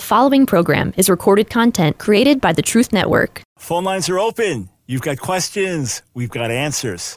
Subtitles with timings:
[0.00, 3.42] The following program is recorded content created by the Truth Network.
[3.58, 4.70] Phone lines are open.
[4.86, 7.16] You've got questions, we've got answers.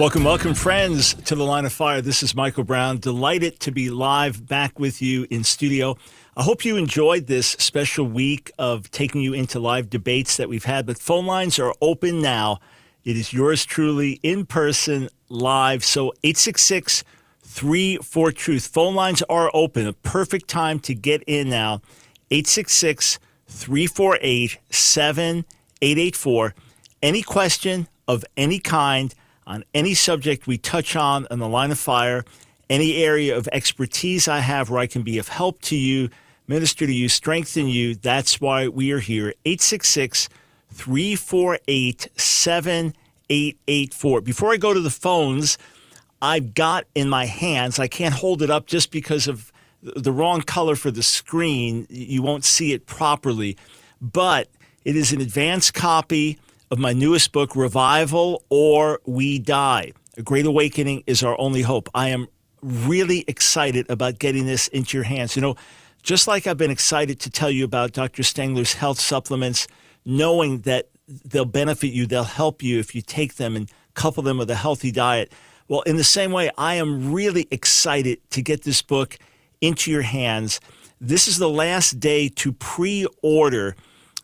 [0.00, 2.00] Welcome, welcome, friends, to the Line of Fire.
[2.00, 3.00] This is Michael Brown.
[3.00, 5.94] Delighted to be live back with you in studio.
[6.34, 10.64] I hope you enjoyed this special week of taking you into live debates that we've
[10.64, 12.60] had, but phone lines are open now.
[13.04, 15.84] It is yours truly in person, live.
[15.84, 17.04] So 866
[17.42, 18.68] 34 Truth.
[18.68, 19.86] Phone lines are open.
[19.86, 21.82] A perfect time to get in now.
[22.30, 26.54] 866 348 7884.
[27.02, 29.14] Any question of any kind
[29.50, 32.24] on any subject we touch on in the line of fire,
[32.70, 36.08] any area of expertise I have where I can be of help to you,
[36.46, 37.96] minister to you, strengthen you.
[37.96, 39.34] That's why we are here.
[39.44, 40.28] 866
[40.70, 44.20] 348 7884.
[44.20, 45.58] Before I go to the phones,
[46.22, 49.50] I've got in my hands, I can't hold it up just because of
[49.82, 51.88] the wrong color for the screen.
[51.90, 53.56] You won't see it properly,
[54.00, 54.46] but
[54.84, 56.38] it is an advanced copy
[56.70, 59.92] of my newest book, Revival or We Die.
[60.16, 61.88] A Great Awakening is our only hope.
[61.94, 62.28] I am
[62.62, 65.34] really excited about getting this into your hands.
[65.34, 65.56] You know,
[66.02, 68.22] just like I've been excited to tell you about Dr.
[68.22, 69.66] Stengler's health supplements,
[70.04, 74.38] knowing that they'll benefit you, they'll help you if you take them and couple them
[74.38, 75.32] with a healthy diet.
[75.66, 79.18] Well, in the same way, I am really excited to get this book
[79.60, 80.60] into your hands.
[81.00, 83.74] This is the last day to pre order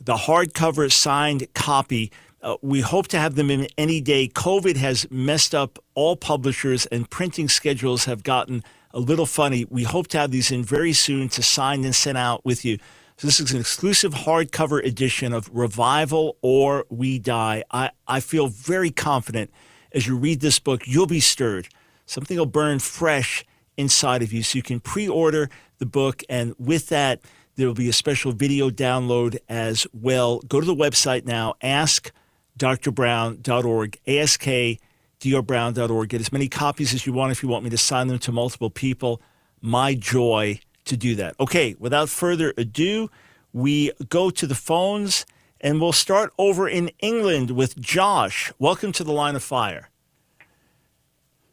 [0.00, 4.28] the hardcover signed copy uh, we hope to have them in any day.
[4.28, 9.64] COVID has messed up all publishers, and printing schedules have gotten a little funny.
[9.68, 12.78] We hope to have these in very soon to sign and send out with you.
[13.16, 17.64] So this is an exclusive hardcover edition of Revival or We Die.
[17.70, 19.50] I, I feel very confident
[19.92, 21.68] as you read this book, you'll be stirred.
[22.04, 23.44] Something will burn fresh
[23.78, 24.42] inside of you.
[24.42, 25.48] So you can pre order
[25.78, 27.20] the book, and with that,
[27.56, 30.40] there will be a special video download as well.
[30.40, 32.12] Go to the website now, ask
[32.58, 36.08] drbrown.org, askdrbrown.org.
[36.08, 38.32] Get as many copies as you want if you want me to sign them to
[38.32, 39.20] multiple people.
[39.60, 41.34] My joy to do that.
[41.40, 43.10] Okay, without further ado,
[43.52, 45.26] we go to the phones
[45.60, 48.52] and we'll start over in England with Josh.
[48.58, 49.90] Welcome to the line of fire.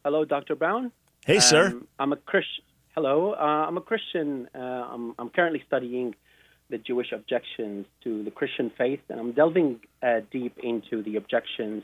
[0.03, 0.55] Hello, Dr.
[0.55, 0.91] Brown.
[1.25, 1.81] Hey, um, sir.
[1.99, 2.65] I'm a Christian.
[2.95, 4.47] Hello, uh, I'm a Christian.
[4.53, 6.13] Uh, I'm, I'm currently studying
[6.70, 11.82] the Jewish objections to the Christian faith, and I'm delving uh, deep into the objections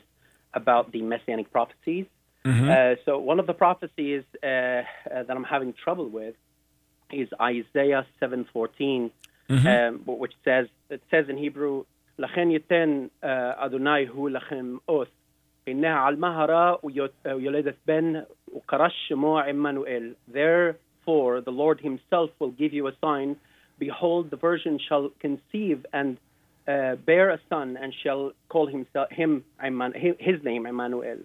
[0.53, 2.05] about the messianic prophecies.
[2.45, 2.69] Mm-hmm.
[2.69, 6.35] Uh, so one of the prophecies uh, uh that I'm having trouble with
[7.11, 9.11] is Isaiah 7:14,
[9.49, 9.67] mm-hmm.
[9.67, 11.85] um, which says it says in Hebrew,
[12.19, 15.09] "Lachen yiten Adonai hu lachem oth."
[15.67, 16.79] إنها علمها
[17.25, 20.13] ويولدت بن وقرش شموع Emmanuel.
[20.27, 23.35] Therefore, the Lord Himself will give you a sign
[23.80, 26.18] Behold, the virgin shall conceive and
[26.68, 29.44] uh, bear a son, and shall call himself him
[30.28, 31.20] his name Emmanuel.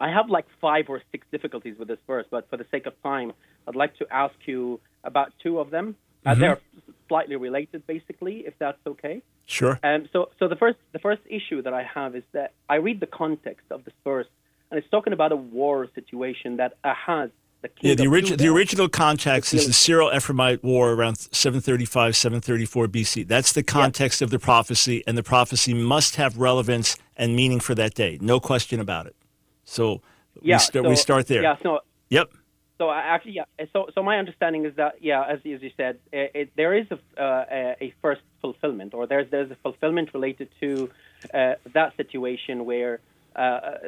[0.00, 2.94] I have like five or six difficulties with this verse, but for the sake of
[3.04, 3.32] time,
[3.68, 5.94] I'd like to ask you about two of them.
[5.94, 6.28] Mm-hmm.
[6.28, 6.60] Uh, they're
[7.06, 9.22] slightly related, basically, if that's okay.
[9.46, 9.78] Sure.
[9.84, 12.98] Um, so, so the first the first issue that I have is that I read
[13.00, 14.26] the context of this verse,
[14.70, 17.30] and it's talking about a war situation that Ahaz
[17.62, 23.26] the yeah, the, orig- the original context is the Syro-Ephraimite War around 735, 734 BC.
[23.26, 24.26] That's the context yeah.
[24.26, 28.18] of the prophecy, and the prophecy must have relevance and meaning for that day.
[28.20, 29.16] No question about it.
[29.64, 30.02] So,
[30.40, 31.42] yeah, we, st- so, we start there.
[31.42, 31.80] Yeah, so,
[32.10, 32.32] yep.
[32.78, 33.44] So actually, yeah.
[33.72, 36.86] So, so my understanding is that, yeah, as, as you said, it, it, there is
[36.90, 40.90] a, uh, a first fulfillment, or there's there's a fulfillment related to
[41.32, 42.98] uh, that situation where
[43.36, 43.78] uh,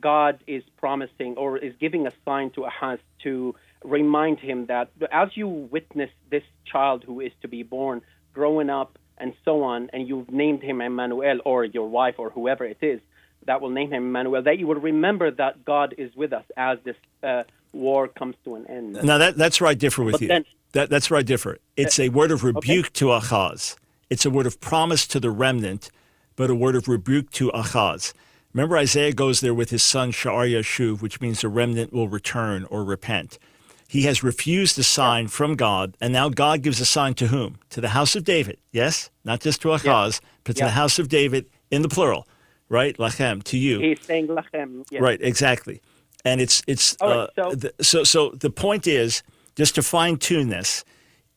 [0.00, 3.54] God is promising or is giving a sign to Ahaz to
[3.84, 8.02] remind him that as you witness this child who is to be born
[8.32, 12.64] growing up and so on, and you've named him Emmanuel or your wife or whoever
[12.64, 13.00] it is
[13.46, 16.78] that will name him Emmanuel, that you will remember that God is with us as
[16.84, 18.92] this uh, war comes to an end.
[19.02, 20.28] Now that, that's where I differ with but you.
[20.28, 21.58] Then, that, that's where I differ.
[21.76, 22.94] It's a word of rebuke okay.
[22.94, 23.76] to Ahaz.
[24.10, 25.90] It's a word of promise to the remnant,
[26.36, 28.12] but a word of rebuke to Ahaz.
[28.56, 32.64] Remember, Isaiah goes there with his son Sha'ar Yashuv, which means the remnant will return
[32.70, 33.38] or repent.
[33.86, 37.58] He has refused a sign from God, and now God gives a sign to whom?
[37.68, 38.56] To the house of David.
[38.72, 40.68] Yes, not just to Achaz, but to Yeah.
[40.68, 42.26] the house of David in the plural,
[42.70, 42.96] right?
[42.96, 43.78] Lachem to you.
[43.78, 44.86] He's saying lachem.
[44.90, 45.02] Yes.
[45.02, 45.82] Right, exactly.
[46.24, 49.22] And it's it's right, uh, so- the, so so the point is
[49.54, 50.82] just to fine tune this.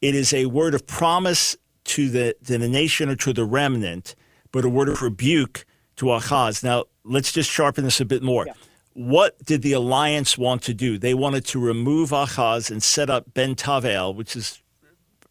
[0.01, 4.15] It is a word of promise to the to the nation or to the remnant,
[4.54, 5.65] but a word of rebuke
[6.00, 6.63] to Achaz.
[6.63, 8.48] Now let's just sharpen this a bit more.
[8.94, 10.98] What did the alliance want to do?
[10.98, 14.62] They wanted to remove Achaz and set up Ben Tavel, which is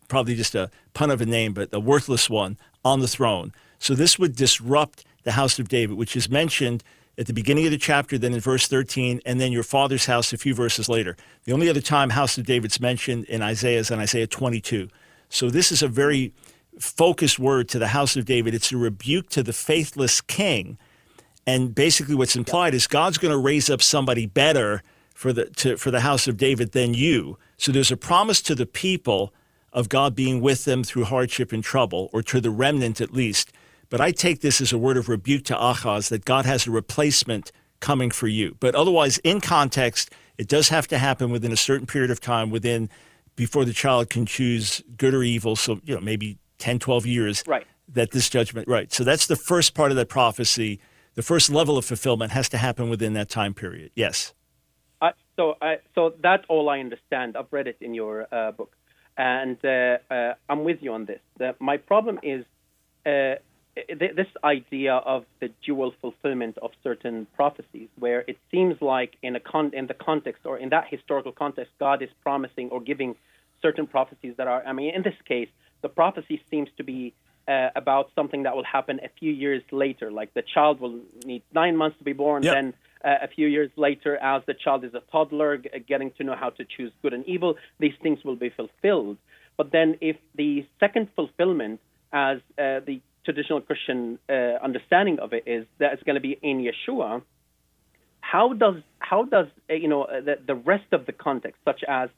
[0.09, 3.53] probably just a pun of a name, but a worthless one, on the throne.
[3.79, 6.82] So this would disrupt the house of David, which is mentioned
[7.19, 10.32] at the beginning of the chapter, then in verse 13, and then your father's house
[10.32, 11.17] a few verses later.
[11.44, 14.88] The only other time house of David's mentioned in Isaiah is in Isaiah 22.
[15.29, 16.32] So this is a very
[16.79, 18.55] focused word to the house of David.
[18.55, 20.79] It's a rebuke to the faithless king.
[21.47, 24.83] And basically, what's implied is God's going to raise up somebody better
[25.15, 27.39] for the to, for the house of David than you.
[27.57, 29.33] So there's a promise to the people
[29.73, 33.53] of God being with them through hardship and trouble, or to the remnant at least.
[33.91, 36.71] But I take this as a word of rebuke to Ahaz that God has a
[36.71, 38.57] replacement coming for you.
[38.61, 42.51] But otherwise, in context, it does have to happen within a certain period of time,
[42.51, 42.91] within
[43.37, 45.57] before the child can choose good or evil.
[45.57, 47.66] So you know maybe 10, 12 years Right.
[47.88, 48.93] that this judgment right.
[48.93, 50.81] So that's the first part of that prophecy.
[51.14, 53.90] The first level of fulfillment has to happen within that time period.
[53.94, 54.34] Yes.
[55.00, 57.37] I, so, I, so that's all I understand.
[57.37, 58.75] I've read it in your uh, book,
[59.16, 61.20] and uh, uh, I'm with you on this.
[61.60, 62.44] My problem is
[63.06, 63.37] uh,
[63.76, 69.37] th- this idea of the dual fulfillment of certain prophecies, where it seems like in
[69.37, 73.14] a con- in the context or in that historical context, God is promising or giving
[73.62, 74.64] certain prophecies that are.
[74.66, 75.49] I mean, in this case,
[75.83, 77.15] the prophecy seems to be
[77.47, 80.11] uh, about something that will happen a few years later.
[80.11, 82.55] Like the child will need nine months to be born, Yep.
[82.55, 86.25] then uh, a few years later, as the child is a toddler, g- getting to
[86.25, 89.17] know how to choose good and evil, these things will be fulfilled.
[89.57, 91.81] But then, if the second fulfillment,
[92.13, 94.33] as uh, the traditional Christian uh,
[94.63, 97.23] understanding of it is, that it's going to be in Yeshua,
[98.21, 101.83] how does how does uh, you know uh, the, the rest of the context, such
[101.89, 102.11] as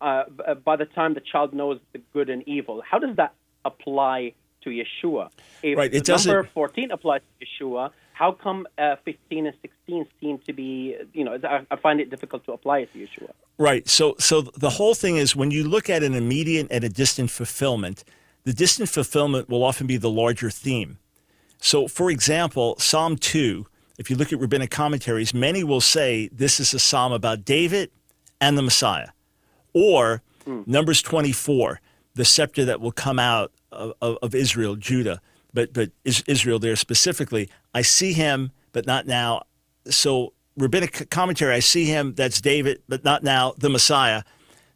[0.00, 0.24] uh,
[0.64, 3.34] by the time the child knows the good and evil, how does that
[3.64, 4.32] apply
[4.62, 5.30] to Yeshua?
[5.62, 9.56] If Right, it the number doesn't- 14 applies to Yeshua, how come uh, 15 and
[9.60, 12.98] 16 seem to be, you know, I, I find it difficult to apply it to
[12.98, 13.30] Yeshua.
[13.58, 13.86] Right.
[13.88, 17.30] So so the whole thing is when you look at an immediate and a distant
[17.30, 18.04] fulfillment,
[18.44, 20.98] the distant fulfillment will often be the larger theme.
[21.58, 23.66] So for example, Psalm 2,
[23.98, 27.90] if you look at rabbinic commentaries, many will say this is a psalm about David
[28.40, 29.08] and the Messiah.
[29.76, 30.62] Or hmm.
[30.64, 31.82] Numbers 24,
[32.14, 35.20] the scepter that will come out of, of, of Israel, Judah,
[35.52, 37.50] but but is Israel there specifically.
[37.74, 39.42] I see him, but not now.
[39.90, 42.14] So rabbinic commentary, I see him.
[42.14, 43.52] That's David, but not now.
[43.58, 44.22] The Messiah.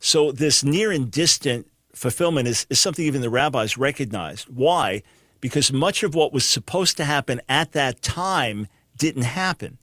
[0.00, 4.48] So this near and distant fulfillment is, is something even the rabbis recognized.
[4.48, 5.02] Why?
[5.40, 8.66] Because much of what was supposed to happen at that time
[8.98, 9.78] didn't happen.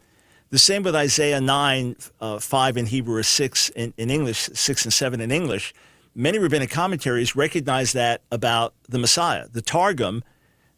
[0.49, 4.85] The same with Isaiah 9, uh, 5 in Hebrew, or 6 in, in English, 6
[4.85, 5.73] and 7 in English.
[6.15, 9.47] Many rabbinic commentaries recognize that about the Messiah.
[9.51, 10.23] The Targum,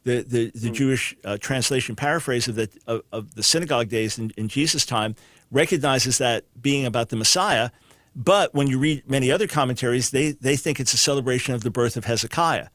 [0.04, 4.32] the, the, the Jewish uh, translation paraphrase of the, of, of the synagogue days in,
[4.38, 5.16] in Jesus' time,
[5.52, 7.70] recognizes that being about the Messiah.
[8.16, 11.72] But when you read many other commentaries, they, they think it's a celebration of the
[11.72, 12.70] birth of Hezekiah.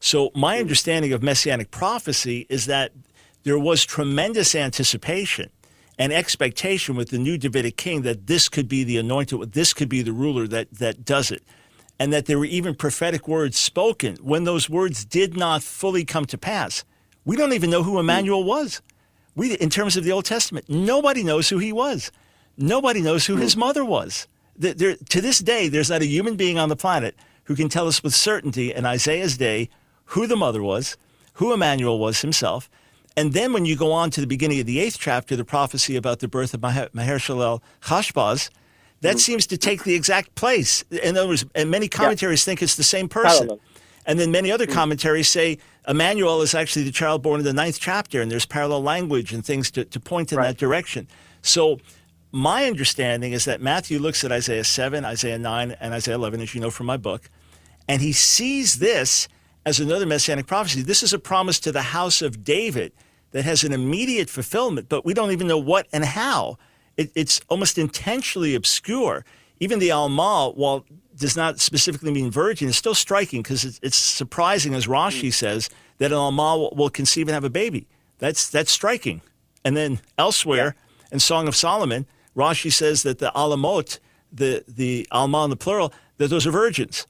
[0.00, 2.90] So, my understanding of messianic prophecy is that
[3.44, 5.50] there was tremendous anticipation
[6.02, 9.88] and expectation with the new Davidic king that this could be the anointed, this could
[9.88, 11.44] be the ruler that, that does it.
[11.96, 16.24] And that there were even prophetic words spoken when those words did not fully come
[16.24, 16.84] to pass.
[17.24, 18.82] We don't even know who Emmanuel was.
[19.36, 22.10] We, in terms of the Old Testament, nobody knows who he was.
[22.56, 24.26] Nobody knows who his mother was.
[24.56, 27.86] There- to this day, there's not a human being on the planet who can tell
[27.86, 29.68] us with certainty in Isaiah's day
[30.06, 30.96] who the mother was,
[31.34, 32.68] who Emmanuel was himself.
[33.16, 35.96] And then when you go on to the beginning of the eighth chapter, the prophecy
[35.96, 38.50] about the birth of Maher- Maher-shalal Chashbaz,
[39.02, 39.18] that mm-hmm.
[39.18, 40.82] seems to take the exact place.
[40.90, 43.48] In other words, and many commentaries think it's the same person.
[43.48, 43.60] Parallel.
[44.06, 44.74] And then many other mm-hmm.
[44.74, 48.82] commentaries say Emmanuel is actually the child born in the ninth chapter, and there's parallel
[48.82, 51.08] language and things to, to point in that direction.
[51.42, 51.80] So,
[52.34, 56.54] my understanding is that Matthew looks at Isaiah 7, Isaiah 9, and Isaiah 11, as
[56.54, 57.28] you know from my book,
[57.86, 59.28] and he sees this
[59.64, 60.82] as another messianic prophecy.
[60.82, 62.92] This is a promise to the house of David
[63.30, 66.58] that has an immediate fulfillment, but we don't even know what and how.
[66.96, 69.24] It, it's almost intentionally obscure.
[69.60, 70.84] Even the Alma, while
[71.16, 75.34] does not specifically mean virgin, is still striking because it's, it's surprising, as Rashi mm.
[75.34, 77.86] says, that an Alma will, will conceive and have a baby.
[78.18, 79.22] That's that's striking.
[79.64, 80.74] And then elsewhere
[81.10, 83.98] in Song of Solomon, Rashi says that the Alamot,
[84.32, 87.06] the the alma in the plural, that those are virgins.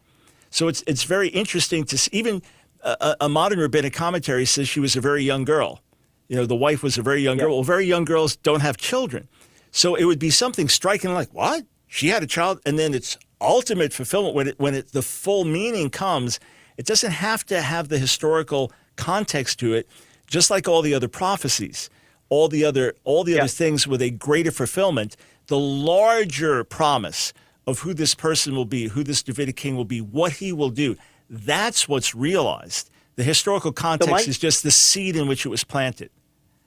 [0.53, 2.43] So it's it's very interesting to see, even
[2.83, 5.81] a, a modern rabbinic commentary says she was a very young girl.
[6.29, 7.55] You know, the wife was a very young girl.
[7.57, 9.29] Well, very young girls don't have children.
[9.71, 11.65] So it would be something striking like, what?
[11.87, 15.45] She had a child, and then it's ultimate fulfillment when it, when it, the full
[15.45, 16.39] meaning comes.
[16.77, 19.89] It doesn't have to have the historical context to it,
[20.27, 21.91] just like all the other prophecies,
[22.29, 23.41] all the other all the yeah.
[23.41, 25.17] other things with a greater fulfillment.
[25.47, 27.33] The larger promise
[27.67, 30.71] of who this person will be, who this Davidic king will be, what he will
[30.71, 30.97] do.
[31.31, 32.91] That's what's realized.
[33.17, 36.11] The historical context so my, is just the seed in which it was planted.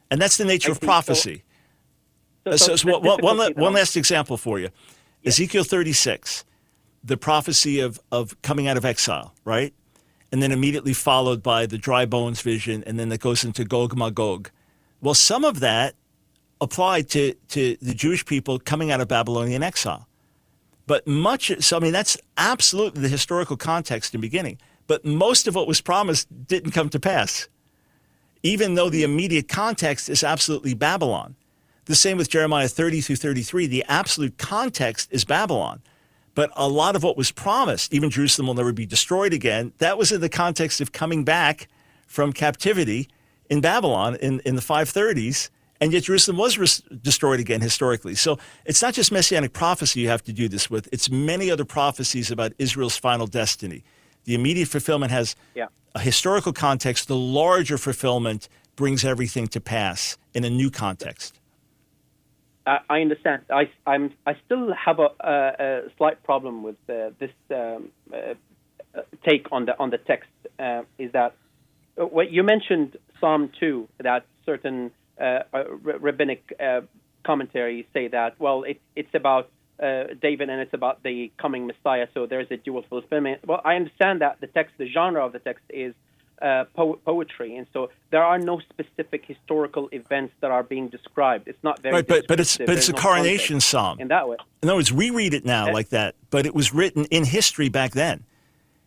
[0.09, 1.43] And that's the nature I of prophecy.
[2.45, 4.69] So, so, so, one, one, one, last example for you
[5.25, 6.45] Ezekiel 36,
[7.03, 9.73] the prophecy of, of coming out of exile, right?
[10.31, 13.97] And then immediately followed by the dry bones vision, and then that goes into Gog
[13.97, 14.51] Magog.
[15.01, 15.95] Well, some of that
[16.61, 20.07] applied to, to the Jewish people coming out of Babylonian exile.
[20.87, 24.59] But much, so I mean, that's absolutely the historical context in beginning.
[24.87, 27.47] But most of what was promised didn't come to pass,
[28.43, 31.35] even though the immediate context is absolutely Babylon.
[31.85, 33.67] The same with Jeremiah 30 through 33.
[33.67, 35.81] The absolute context is Babylon.
[36.35, 39.97] But a lot of what was promised, even Jerusalem will never be destroyed again, that
[39.97, 41.67] was in the context of coming back
[42.07, 43.07] from captivity
[43.49, 45.49] in Babylon in, in the 530s
[45.81, 48.15] and yet Jerusalem was res- destroyed again historically.
[48.15, 51.65] So it's not just messianic prophecy you have to do this with, it's many other
[51.65, 53.83] prophecies about Israel's final destiny.
[54.25, 55.67] The immediate fulfillment has yeah.
[55.93, 61.39] a historical context, the larger fulfillment brings everything to pass in a new context.
[62.67, 63.43] I understand.
[63.51, 68.33] I, I'm, I still have a, a, a slight problem with uh, this um, uh,
[69.23, 70.29] take on the on the text.
[70.57, 71.35] Uh, is that
[71.99, 76.81] uh, what you mentioned Psalm two that certain uh, uh rabbinic uh,
[77.23, 79.49] commentaries say that well, it, it's about
[79.81, 83.45] uh, David and it's about the coming Messiah, so there's a dual fulfillment.
[83.45, 85.93] Well, I understand that the text, the genre of the text is
[86.41, 91.47] uh, po- poetry, and so there are no specific historical events that are being described.
[91.47, 94.27] It's not very right, but but it's but it's a no coronation psalm in that
[94.29, 94.37] way.
[94.61, 97.69] In other words, we read it now like that, but it was written in history
[97.69, 98.23] back then.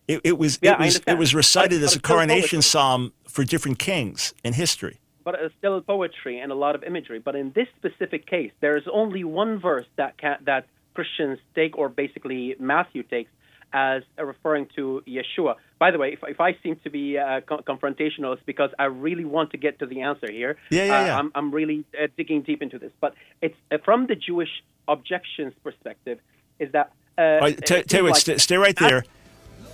[0.07, 3.45] It, it was yeah, it was it was recited but, as a coronation psalm for
[3.45, 7.19] different kings in history but it's still poetry and a lot of imagery.
[7.19, 11.77] But in this specific case, there is only one verse that can, that Christians take,
[11.77, 13.31] or basically Matthew takes,
[13.75, 15.57] as referring to Yeshua.
[15.79, 18.85] By the way, if, if I seem to be uh, co- confrontational, it's because I
[18.85, 20.57] really want to get to the answer here.
[20.71, 21.15] Yeah, yeah, yeah.
[21.15, 22.93] Uh, I'm, I'm really uh, digging deep into this.
[22.99, 26.21] But it's uh, from the Jewish objections perspective,
[26.59, 26.91] is that.
[27.19, 29.05] Uh, right, t- you like, st- stay right there.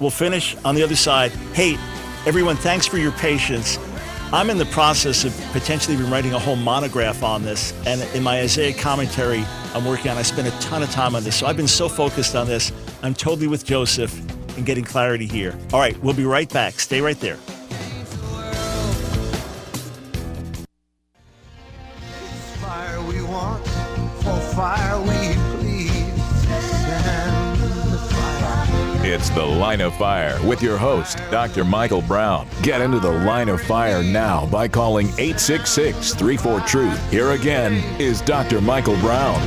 [0.01, 1.31] We'll finish on the other side.
[1.53, 1.75] Hey,
[2.27, 3.79] everyone, thanks for your patience.
[4.33, 7.73] I'm in the process of potentially even writing a whole monograph on this.
[7.87, 11.25] And in my Isaiah commentary I'm working on, I spent a ton of time on
[11.25, 11.37] this.
[11.37, 12.73] So I've been so focused on this.
[13.03, 14.17] I'm totally with Joseph
[14.57, 15.57] in getting clarity here.
[15.73, 16.81] All right, we'll be right back.
[16.81, 17.39] Stay right there.
[24.55, 25.14] Fire we
[29.07, 31.63] It's The Line of Fire with your host, Dr.
[31.63, 32.49] Michael Brown.
[32.63, 37.11] Get into the line of fire now by calling 866 34 Truth.
[37.11, 38.63] Here again is Dr.
[38.63, 39.39] Michael Brown.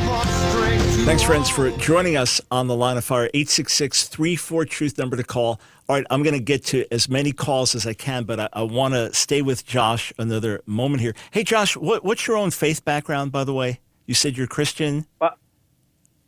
[1.06, 3.32] Thanks, friends, for joining us on The Line of Fire.
[3.34, 5.60] 866 34 Truth number to call.
[5.90, 8.50] All right, I'm going to get to as many calls as I can, but I,
[8.54, 11.16] I want to stay with Josh another moment here.
[11.32, 13.80] Hey, Josh, what, what's your own faith background, by the way?
[14.06, 15.08] You said you're Christian?
[15.20, 15.32] Well,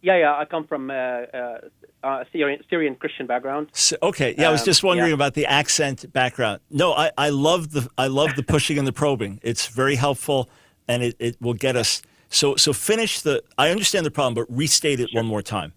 [0.02, 0.36] yeah, yeah.
[0.36, 1.58] I come from uh, uh,
[2.04, 3.70] uh, Syrian, Syrian Christian background.
[3.74, 5.16] So, okay, yeah, I was just um, wondering yeah.
[5.16, 6.62] about the accent background.
[6.70, 9.40] No, I, I love the I love the pushing and the probing.
[9.44, 10.50] It's very helpful,
[10.88, 12.02] and it, it will get us.
[12.30, 13.44] So so finish the.
[13.58, 15.20] I understand the problem, but restate it sure.
[15.22, 15.74] one more time.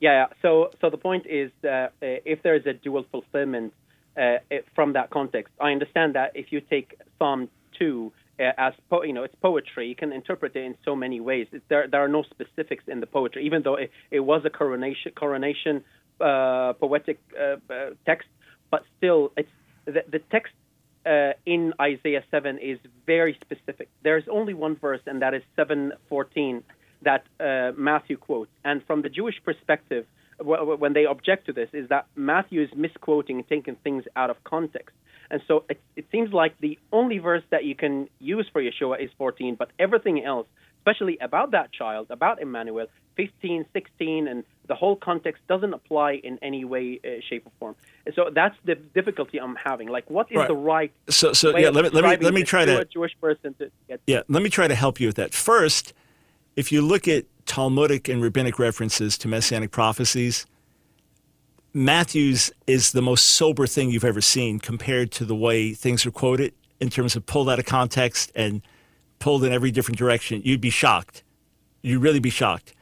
[0.00, 0.26] Yeah, yeah.
[0.42, 3.72] So so the point is that uh, if there is a dual fulfillment
[4.16, 4.36] uh,
[4.74, 7.48] from that context, I understand that if you take Psalm
[7.78, 9.88] two as po- you know, it's poetry.
[9.88, 11.46] You can interpret it in so many ways.
[11.68, 15.12] There, there are no specifics in the poetry, even though it, it was a coronation,
[15.12, 15.84] coronation
[16.20, 18.28] uh, poetic uh, uh text.
[18.70, 19.48] But still, it's
[19.86, 20.52] the, the text
[21.06, 23.88] uh, in Isaiah seven is very specific.
[24.02, 26.62] There's only one verse, and that is seven fourteen
[27.02, 28.50] that uh, Matthew quotes.
[28.64, 30.04] And from the Jewish perspective,
[30.40, 34.42] when they object to this, is that Matthew is misquoting and taking things out of
[34.44, 34.94] context.
[35.30, 39.02] And so it, it seems like the only verse that you can use for Yeshua
[39.02, 40.46] is 14, but everything else,
[40.80, 46.38] especially about that child, about Emmanuel, 15, 16, and the whole context doesn't apply in
[46.40, 47.76] any way, uh, shape, or form.
[48.06, 49.88] And so that's the difficulty I'm having.
[49.88, 50.48] Like, what is right.
[50.48, 50.92] the right?
[51.08, 54.00] So, so yeah, let me let me let me try to Jewish person to get.
[54.06, 55.34] Yeah, let me try to help you with that.
[55.34, 55.92] First,
[56.56, 60.46] if you look at Talmudic and rabbinic references to messianic prophecies,
[61.78, 66.10] Matthew's is the most sober thing you've ever seen compared to the way things are
[66.10, 68.62] quoted in terms of pulled out of context and
[69.20, 70.42] pulled in every different direction.
[70.44, 71.22] You'd be shocked.
[71.82, 72.74] You'd really be shocked.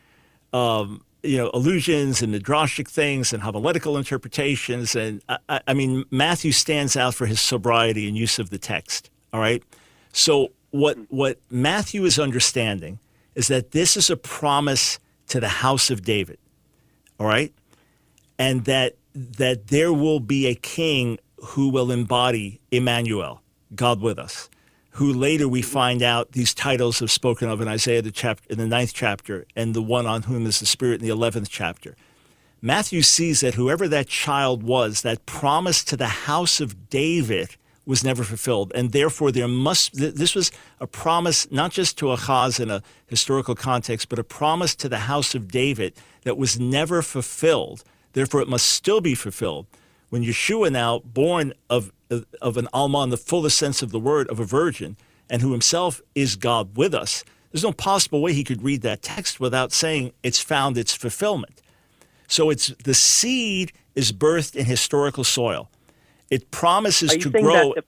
[0.54, 4.96] Um, you know, allusions and midrashic things and homiletical interpretations.
[4.96, 9.10] And I, I mean, Matthew stands out for his sobriety and use of the text.
[9.30, 9.62] All right.
[10.12, 12.98] So what what Matthew is understanding
[13.34, 14.98] is that this is a promise
[15.28, 16.38] to the house of David.
[17.20, 17.52] All right
[18.38, 23.40] and that that there will be a king who will embody Emmanuel,
[23.74, 24.50] God with us,
[24.90, 28.58] who later we find out these titles are spoken of in Isaiah the chapter in
[28.58, 31.96] the ninth chapter, and the one on whom is the Spirit in the eleventh chapter.
[32.62, 38.02] Matthew sees that whoever that child was, that promise to the house of David was
[38.02, 39.94] never fulfilled, and therefore there must.
[39.94, 40.50] This was
[40.80, 44.98] a promise not just to Ahaz in a historical context, but a promise to the
[44.98, 47.84] house of David that was never fulfilled
[48.16, 49.66] Therefore, it must still be fulfilled.
[50.08, 51.92] When Yeshua, now born of,
[52.40, 54.96] of an Alma in the fullest sense of the word, of a virgin,
[55.28, 59.02] and who himself is God with us, there's no possible way he could read that
[59.02, 61.60] text without saying it's found its fulfillment.
[62.26, 65.68] So it's the seed is birthed in historical soil.
[66.30, 67.74] It promises to grow.
[67.74, 67.84] The,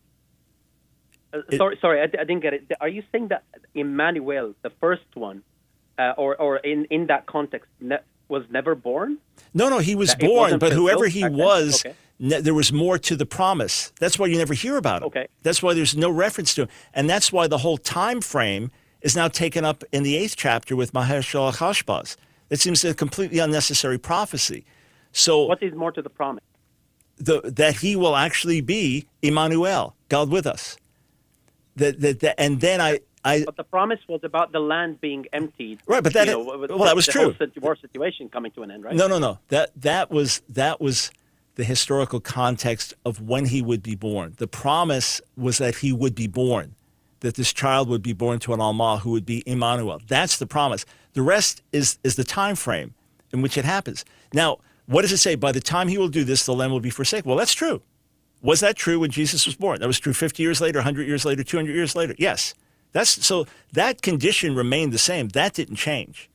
[1.38, 2.70] uh, it, sorry, sorry, I, I, didn't get it.
[2.82, 3.44] Are you saying that
[3.74, 5.42] Emmanuel, the first one,
[5.98, 7.70] uh, or or in in that context,
[8.28, 9.18] was never born?
[9.54, 11.94] No, no, he was that born, but whoever he was, okay.
[12.18, 13.92] ne- there was more to the promise.
[13.98, 15.06] That's why you never hear about him.
[15.08, 15.28] Okay.
[15.42, 18.70] That's why there's no reference to him, and that's why the whole time frame
[19.00, 22.16] is now taken up in the eighth chapter with Maher-shalal Hashbaz.
[22.50, 24.64] It seems a completely unnecessary prophecy.
[25.12, 26.44] So, what is more to the promise?
[27.16, 30.76] The, that he will actually be Emmanuel, God with us.
[31.76, 35.26] That, that, that, and then I, I, but the promise was about the land being
[35.32, 35.80] emptied.
[35.86, 37.34] Right, but that know, well, that was the true.
[37.60, 38.94] War situation coming to an end, right?
[38.94, 39.38] No, no, no.
[39.48, 41.10] That that was that was
[41.56, 44.34] the historical context of when he would be born.
[44.38, 46.76] The promise was that he would be born,
[47.20, 50.00] that this child would be born to an Alma who would be Emmanuel.
[50.06, 50.84] That's the promise.
[51.14, 52.94] The rest is is the time frame
[53.32, 54.04] in which it happens.
[54.32, 55.34] Now, what does it say?
[55.34, 57.28] By the time he will do this, the land will be forsaken.
[57.28, 57.82] Well, that's true.
[58.40, 59.80] Was that true when Jesus was born?
[59.80, 62.14] That was true 50 years later, 100 years later, 200 years later.
[62.18, 62.54] Yes.
[62.92, 65.28] That's so that condition remained the same.
[65.28, 66.30] That didn't change.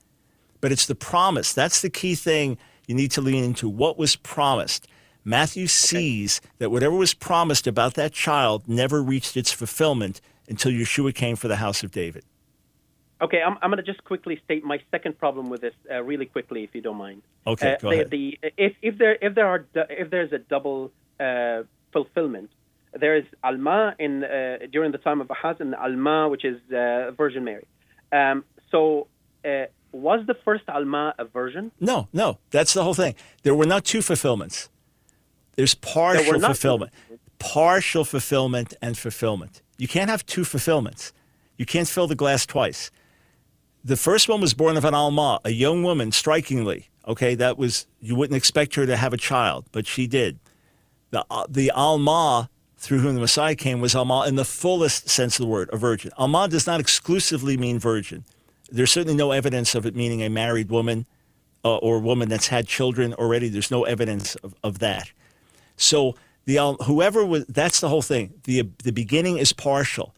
[0.62, 1.54] But it's the promise.
[1.54, 3.68] That's the key thing you need to lean into.
[3.68, 4.88] What was promised?
[5.26, 5.68] Matthew okay.
[5.68, 11.36] sees that whatever was promised about that child never reached its fulfillment until Yeshua came
[11.36, 12.24] for the house of David.
[13.22, 16.26] Okay, I'm, I'm going to just quickly state my second problem with this, uh, really
[16.26, 17.22] quickly, if you don't mind.
[17.48, 18.10] Okay, uh, go the, ahead.
[18.10, 21.64] The, if, if there if there are if there's a double uh,
[21.94, 22.50] fulfillment,
[23.00, 27.12] there is Alma in uh, during the time of Ahaz and Alma, which is uh,
[27.12, 27.66] Virgin Mary.
[28.12, 29.08] Um, so,
[29.46, 31.72] uh, was the first Alma a virgin?
[31.80, 32.40] No, no.
[32.52, 33.16] That's the whole thing.
[33.44, 34.70] There were not two fulfillments.
[35.56, 37.20] There's partial fulfillment, two.
[37.38, 39.62] partial fulfillment, and fulfillment.
[39.78, 41.14] You can't have two fulfillments.
[41.58, 42.90] You can't fill the glass twice.
[43.84, 46.90] The first one was born of an Alma, a young woman, strikingly.
[47.08, 50.40] Okay, that was you wouldn't expect her to have a child, but she did.
[51.12, 52.50] The uh, the Alma
[52.84, 55.78] through whom the Messiah came was Alma in the fullest sense of the word, a
[55.78, 56.12] virgin.
[56.18, 58.26] Alma does not exclusively mean virgin.
[58.70, 61.06] There's certainly no evidence of it meaning a married woman
[61.64, 63.48] uh, or a woman that's had children already.
[63.48, 65.14] There's no evidence of, of that.
[65.78, 68.34] So the whoever was that's the whole thing.
[68.44, 70.14] The the beginning is partial.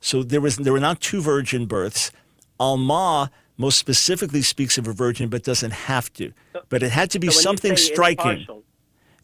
[0.00, 2.12] So there was there were not two virgin births.
[2.58, 6.32] Alma most specifically speaks of a virgin, but doesn't have to.
[6.70, 8.46] But it had to be so something striking.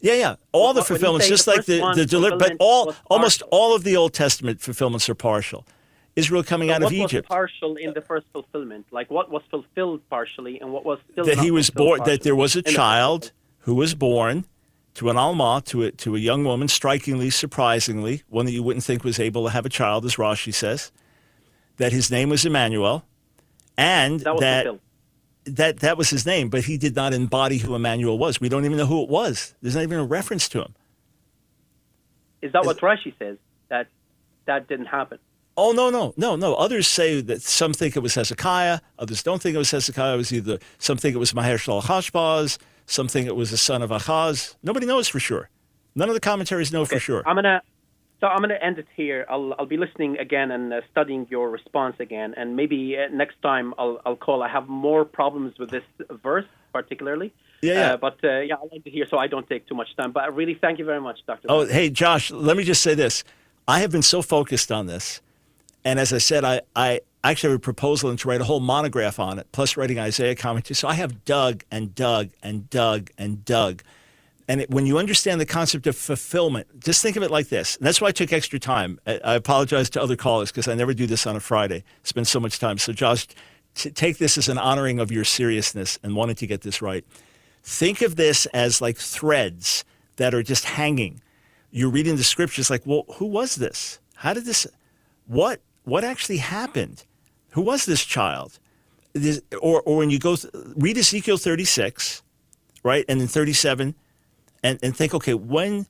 [0.03, 0.35] Yeah, yeah.
[0.51, 3.85] All well, the fulfillments, just the like the, the deliver, but all almost all of
[3.85, 5.65] the Old Testament fulfillments are partial.
[6.17, 7.27] Israel coming so out of Egypt.
[7.27, 8.85] partial in the first fulfillment?
[8.91, 11.99] Like what was fulfilled partially and what was still that he was born.
[11.99, 12.17] Partially?
[12.17, 14.45] That there was a child who was born
[14.95, 18.83] to an alma, to a, to a young woman, strikingly, surprisingly, one that you wouldn't
[18.83, 20.91] think was able to have a child, as Rashi says.
[21.77, 23.05] That his name was Emmanuel,
[23.77, 24.79] and that, that
[25.45, 28.39] that that was his name, but he did not embody who Emmanuel was.
[28.39, 29.53] We don't even know who it was.
[29.61, 30.75] There's not even a reference to him.
[32.41, 33.37] Is that Is, what Rashi says?
[33.69, 33.87] That
[34.45, 35.19] that didn't happen.
[35.55, 36.55] Oh no no no no!
[36.55, 38.79] Others say that some think it was Hezekiah.
[38.99, 40.15] Others don't think it was Hezekiah.
[40.15, 42.57] It was either some think it was Maher-shalal Hashbaz.
[42.85, 44.55] Some think it was the son of Ahaz.
[44.61, 45.49] Nobody knows for sure.
[45.95, 46.95] None of the commentaries know okay.
[46.95, 47.23] for sure.
[47.25, 47.61] I'm gonna
[48.23, 49.25] so I'm going to end it here.
[49.29, 53.35] I'll, I'll be listening again and uh, studying your response again, and maybe uh, next
[53.41, 54.41] time I'll, I'll call.
[54.41, 55.83] I have more problems with this
[56.23, 57.33] verse particularly.
[57.61, 57.93] Yeah, yeah.
[57.93, 60.13] Uh, but uh, yeah, I like to hear so I don't take too much time.
[60.13, 61.47] But I really thank you very much, Doctor.
[61.49, 63.25] Oh, hey, Josh, let me just say this.
[63.67, 65.19] I have been so focused on this,
[65.83, 68.61] and as I said, I, I actually have a proposal and to write a whole
[68.61, 70.75] monograph on it, plus writing Isaiah commentary.
[70.75, 73.83] So I have dug and dug and dug and dug.
[74.47, 77.77] And it, when you understand the concept of fulfillment, just think of it like this.
[77.77, 78.99] And that's why I took extra time.
[79.07, 81.83] I, I apologize to other callers because I never do this on a Friday.
[82.03, 82.77] Spend so much time.
[82.77, 83.27] So, Josh,
[83.75, 87.05] t- take this as an honoring of your seriousness and wanting to get this right.
[87.63, 89.85] Think of this as like threads
[90.17, 91.21] that are just hanging.
[91.71, 93.99] You're reading the scriptures like, well, who was this?
[94.15, 94.67] How did this?
[95.27, 97.03] What what actually happened?
[97.51, 98.59] Who was this child?
[99.13, 102.21] This, or or when you go th- read Ezekiel 36,
[102.83, 103.95] right, and then 37,
[104.63, 105.85] and and think, okay, when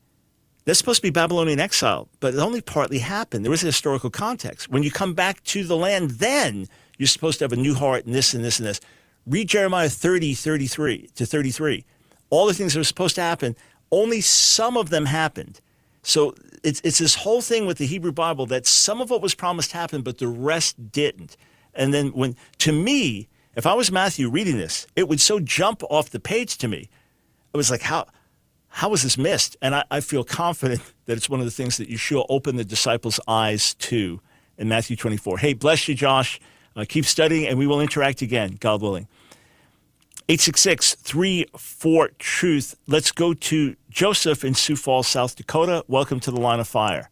[0.65, 3.43] that's supposed to be Babylonian exile, but it only partly happened.
[3.43, 4.69] There was a historical context.
[4.69, 8.05] When you come back to the land, then you're supposed to have a new heart
[8.05, 8.79] and this and this and this.
[9.25, 11.85] Read Jeremiah 30, 33 to 33.
[12.29, 13.55] All the things that were supposed to happen,
[13.91, 15.59] only some of them happened.
[16.01, 16.33] So
[16.63, 19.71] it's, it's this whole thing with the Hebrew Bible that some of what was promised
[19.73, 21.37] happened, but the rest didn't.
[21.73, 25.83] And then when, to me, if I was Matthew reading this, it would so jump
[25.89, 26.89] off the page to me.
[27.53, 28.07] It was like, how,
[28.75, 29.55] how was this missed?
[29.61, 32.65] And I, I feel confident that it's one of the things that Yeshua opened the
[32.65, 34.19] disciples' eyes to
[34.57, 35.37] in Matthew 24.
[35.37, 36.39] Hey, bless you, Josh.
[36.75, 39.07] Uh, keep studying, and we will interact again, God willing.
[40.27, 42.75] 866 34 Truth.
[42.87, 45.83] Let's go to Joseph in Sioux Falls, South Dakota.
[45.87, 47.11] Welcome to the line of fire.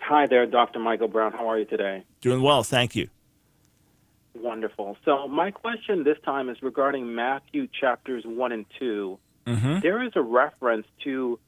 [0.00, 0.80] Hi there, Dr.
[0.80, 1.32] Michael Brown.
[1.32, 2.02] How are you today?
[2.22, 3.08] Doing well, thank you.
[4.34, 4.96] Wonderful.
[5.04, 9.18] So, my question this time is regarding Matthew chapters 1 and 2.
[9.50, 9.80] Mm-hmm.
[9.80, 11.38] There is a reference to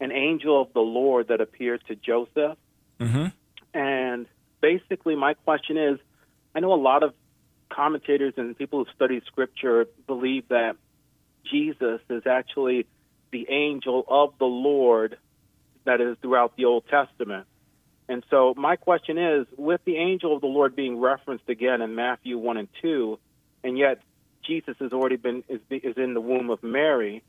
[0.00, 2.56] an angel of the Lord that appeared to Joseph.
[2.98, 3.26] Mm-hmm.
[3.74, 4.26] And
[4.60, 5.98] basically, my question is
[6.54, 7.14] I know a lot of
[7.68, 10.76] commentators and people who study scripture believe that
[11.44, 12.86] Jesus is actually
[13.30, 15.16] the angel of the Lord
[15.84, 17.46] that is throughout the Old Testament.
[18.08, 21.94] And so my question is with the angel of the Lord being referenced again in
[21.94, 23.18] Matthew 1 and 2,
[23.62, 24.00] and yet
[24.42, 27.22] Jesus has already been is, is in the womb of Mary,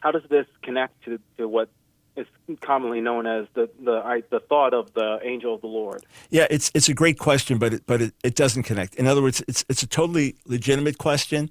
[0.00, 1.68] how does this connect to, to what
[2.18, 2.26] is
[2.60, 6.04] commonly known as the the the thought of the angel of the Lord.
[6.30, 8.96] Yeah, it's it's a great question, but it, but it, it doesn't connect.
[8.96, 11.50] In other words, it's it's a totally legitimate question,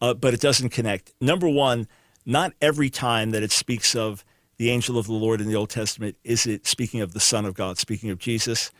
[0.00, 1.12] uh, but it doesn't connect.
[1.20, 1.86] Number one,
[2.24, 4.24] not every time that it speaks of
[4.56, 7.44] the angel of the Lord in the Old Testament is it speaking of the Son
[7.44, 8.70] of God, speaking of Jesus.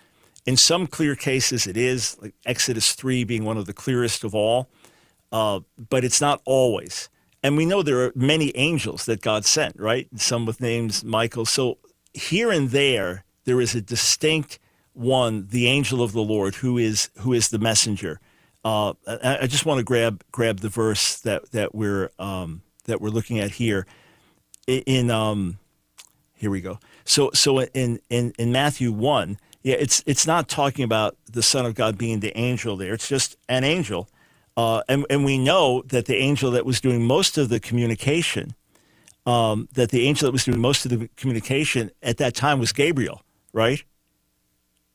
[0.47, 4.35] In some clear cases, it is like Exodus three being one of the clearest of
[4.35, 4.71] all,
[5.31, 7.11] uh, but it's not always.
[7.42, 10.09] And we know there are many angels that God sent, right?
[10.16, 11.44] Some with names Michael.
[11.44, 11.79] So
[12.12, 14.59] here and there, there is a distinct
[14.92, 18.20] one, the angel of the Lord, who is who is the messenger.
[18.64, 23.01] Uh, I, I, just want to grab grab the verse that that we're um, that
[23.01, 23.87] we're looking at here.
[24.66, 25.59] In um,
[26.35, 26.81] here we go.
[27.05, 31.64] So so in in in Matthew one, yeah, it's it's not talking about the Son
[31.64, 32.94] of God being the angel there.
[32.94, 34.09] It's just an angel
[34.59, 38.57] uh, and, and we know that the angel that was doing most of the communication,
[39.25, 42.73] um, that the angel that was doing most of the communication at that time was
[42.73, 43.85] Gabriel, right?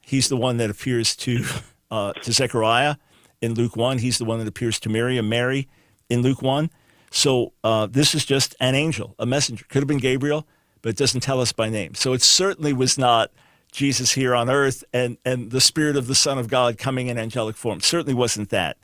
[0.02, 1.46] He's the one that appears to
[1.92, 2.98] uh, to Zechariah
[3.42, 4.00] in Luke one.
[4.00, 5.70] He's the one that appears to Miriam, Mary
[6.10, 6.70] in Luke one.
[7.10, 9.64] So uh, this is just an angel, a messenger.
[9.70, 10.46] Could have been Gabriel,
[10.82, 11.96] but it doesn't tell us by name.
[11.96, 13.32] So it certainly was not
[13.72, 17.18] Jesus here on earth and, and the Spirit of the Son of God coming in
[17.18, 17.80] angelic form.
[17.80, 18.76] certainly wasn't that.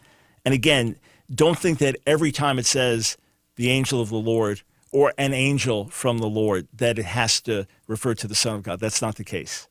[0.46, 0.96] And again,
[1.34, 3.18] don't think that every time it says
[3.56, 7.68] the angel of the Lord or an angel from the Lord that it has to
[7.88, 8.80] refer to the Son of God.
[8.80, 9.68] That's not the case.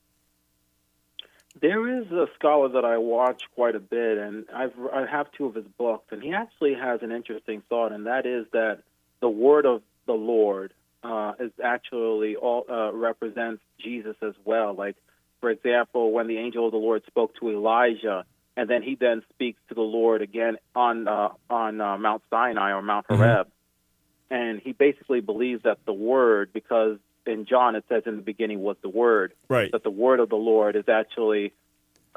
[1.61, 5.47] There is a scholar that I watch quite a bit, and I've I have two
[5.47, 8.83] of his books, and he actually has an interesting thought, and that is that
[9.21, 14.73] the word of the Lord uh, is actually all uh, represents Jesus as well.
[14.75, 14.97] Like,
[15.41, 18.25] for example, when the angel of the Lord spoke to Elijah,
[18.59, 22.73] and then he then speaks to the Lord again on uh, on uh, Mount Sinai
[22.73, 23.23] or Mount mm-hmm.
[23.23, 24.35] Horeb, mm-hmm.
[24.35, 28.61] and he basically believes that the Word, because in John it says in the beginning
[28.61, 29.71] was the Word, right?
[29.71, 31.53] That the Word of the Lord is actually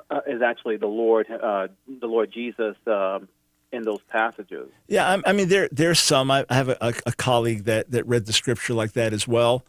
[0.09, 2.75] uh, is actually the Lord, uh, the Lord Jesus.
[2.87, 3.29] Um,
[3.73, 6.29] in those passages, yeah, I, I mean there there's some.
[6.29, 9.63] I, have a, a, colleague that that read the scripture like that as well.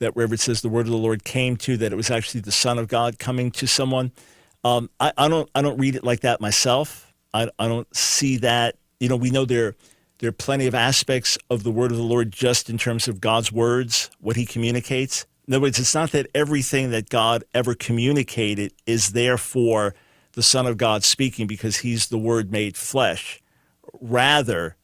[0.00, 2.40] That wherever it says the word of the Lord came to, that it was actually
[2.40, 4.10] the Son of God coming to someone.
[4.64, 7.12] Um, I, I, don't I don't read it like that myself.
[7.32, 8.76] I, I don't see that.
[8.98, 9.74] You know, we know there
[10.18, 13.20] there are plenty of aspects of the word of the Lord just in terms of
[13.20, 15.26] God's words, what He communicates.
[15.46, 19.94] In other words, it's not that everything that God ever communicated is therefore
[20.32, 23.42] the Son of God speaking because He's the Word made flesh.
[24.00, 24.76] Rather,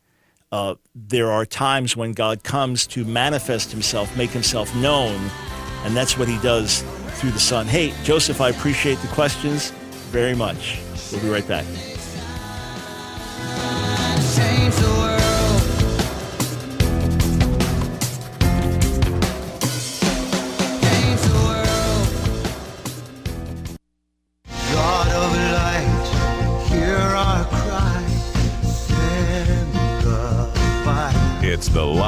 [0.52, 5.30] uh, there are times when God comes to manifest Himself, make Himself known,
[5.84, 6.84] and that's what He does
[7.20, 7.66] through the Son.
[7.66, 9.72] Hey, Joseph, I appreciate the questions
[10.10, 10.80] very much.
[11.12, 11.66] We'll be right back.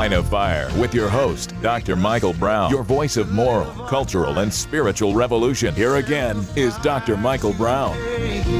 [0.03, 1.95] Line of Fire with your host, Dr.
[1.95, 5.73] Michael Brown, your voice of moral, cultural, and spiritual revolution.
[5.77, 7.17] Here again is Dr.
[7.17, 7.97] Michael Brown.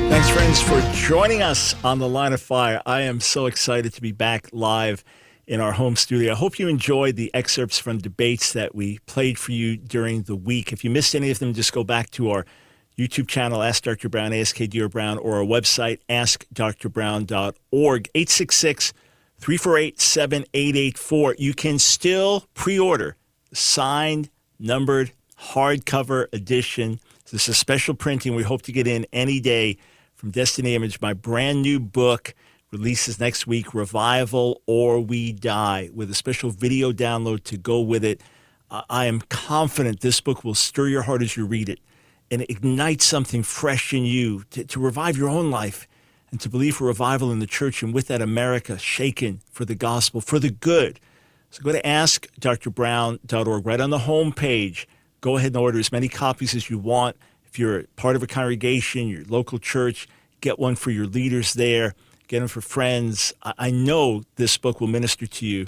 [0.09, 2.81] Thanks, friends, for joining us on the Line of Fire.
[2.87, 5.03] I am so excited to be back live
[5.49, 6.31] in our home studio.
[6.31, 10.37] I hope you enjoyed the excerpts from debates that we played for you during the
[10.37, 10.73] week.
[10.73, 12.47] If you missed any of them, just go back to our
[12.97, 14.09] YouTube channel, Ask Dr.
[14.09, 14.61] Brown, ASK
[14.93, 18.93] Brown, or our website, askdrbrown.org, 866
[19.43, 21.35] 348 7884.
[21.37, 23.17] You can still pre order
[23.53, 27.01] signed, numbered, hardcover edition.
[27.33, 29.79] This is a special printing we hope to get in any day
[30.15, 31.01] from Destiny Image.
[31.01, 32.35] My brand new book
[32.71, 38.05] releases next week, Revival or We Die, with a special video download to go with
[38.05, 38.23] it.
[38.71, 41.81] I am confident this book will stir your heart as you read it
[42.31, 45.89] and ignite something fresh in you to, to revive your own life
[46.33, 49.75] and to believe for revival in the church and with that America shaken for the
[49.77, 50.99] gospel, for the good.
[51.51, 53.67] So go to askdrbrown.org.
[53.67, 54.89] Right on the home page,
[55.21, 57.17] go ahead and order as many copies as you want.
[57.45, 60.09] If you're part of a congregation, your local church,
[60.41, 61.95] get one for your leaders there,
[62.29, 63.35] get them for friends.
[63.43, 65.67] I, know this book will minister to you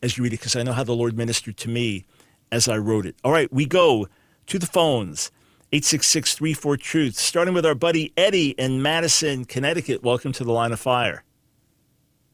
[0.00, 2.04] as you read it because I know how the Lord ministered to me
[2.52, 3.16] as I wrote it.
[3.24, 4.06] All right, we go
[4.46, 5.32] to the phones.
[5.74, 10.04] 866 34 Truth, starting with our buddy Eddie in Madison, Connecticut.
[10.04, 11.24] Welcome to the line of fire.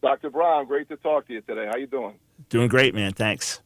[0.03, 0.29] Dr.
[0.29, 1.65] Brown, great to talk to you today.
[1.67, 2.19] How you doing?
[2.51, 3.15] Doing great, man.
[3.15, 3.63] Thanks.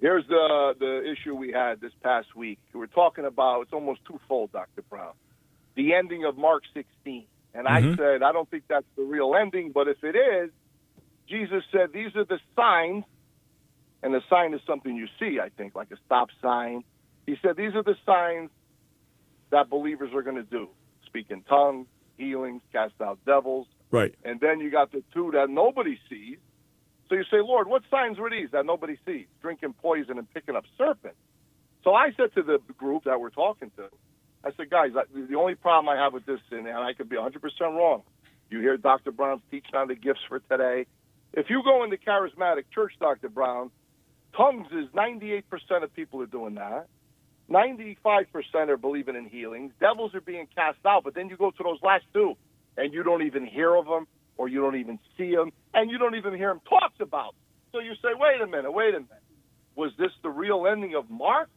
[0.00, 2.58] Here's the the issue we had this past week.
[2.72, 4.80] We're talking about it's almost twofold, Dr.
[4.88, 5.12] Brown.
[5.74, 7.26] The ending of Mark 16.
[7.52, 7.98] And I Mhm.
[7.98, 10.50] said, I don't think that's the real ending, but if it is,
[11.26, 13.04] Jesus said these are the signs,
[14.02, 16.82] and the sign is something you see, I think, like a stop sign.
[17.26, 18.48] He said these are the signs
[19.50, 20.68] that believers are going to do
[21.06, 21.86] speak in tongues,
[22.16, 23.66] healings, cast out devils.
[23.90, 24.14] Right.
[24.24, 26.38] And then you got the two that nobody sees.
[27.08, 29.26] So you say, Lord, what signs were these that nobody sees?
[29.42, 31.18] Drinking poison and picking up serpents.
[31.82, 33.88] So I said to the group that we're talking to,
[34.44, 37.16] I said, guys, the only problem I have with this, and and I could be
[37.16, 38.02] 100% wrong.
[38.48, 39.10] You hear Dr.
[39.12, 40.86] Brown's teaching on the gifts for today.
[41.32, 43.28] If you go into charismatic church, Dr.
[43.28, 43.70] Brown,
[44.36, 45.42] tongues is 98%
[45.82, 46.86] of people are doing that.
[47.50, 49.72] 95% are believing in healings.
[49.80, 52.34] Devils are being cast out, but then you go to those last two,
[52.76, 55.98] and you don't even hear of them, or you don't even see them, and you
[55.98, 57.34] don't even hear them talked about.
[57.72, 59.08] So you say, wait a minute, wait a minute.
[59.74, 61.48] Was this the real ending of Mark?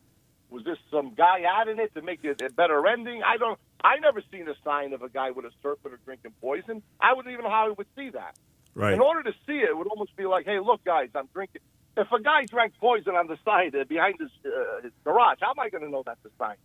[0.49, 3.23] Was this some guy adding it to make it a better ending?
[3.23, 3.60] I don't.
[3.84, 6.84] I never seen a sign of a guy with a serpent or drinking poison.
[7.01, 8.38] I wouldn't even know how I would see that.
[8.75, 8.93] Right.
[8.93, 11.62] In order to see it, it would almost be like, hey, look, guys, I'm drinking.
[11.95, 15.51] If a guy drank poison on the side uh, behind his, uh, his garage, how
[15.51, 16.56] am I going to know that's a sign?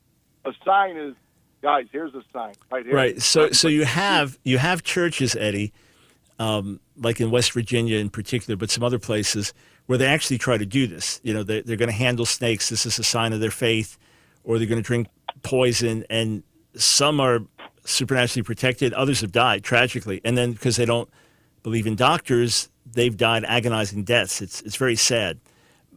[0.45, 1.15] A sign is,
[1.61, 2.95] guys, here's a sign right here.
[2.95, 3.21] Right.
[3.21, 5.73] So, so you have you have churches, Eddie,
[6.39, 9.53] um, like in West Virginia in particular, but some other places
[9.87, 11.21] where they actually try to do this.
[11.23, 12.69] You know, they're, they're going to handle snakes.
[12.69, 13.99] This is a sign of their faith,
[14.45, 15.09] or they're going to drink
[15.43, 16.43] poison, and
[16.75, 17.41] some are
[17.85, 18.93] supernaturally protected.
[18.95, 21.09] Others have died tragically, and then because they don't
[21.63, 24.41] believe in doctors, they've died agonizing deaths.
[24.41, 25.39] It's it's very sad.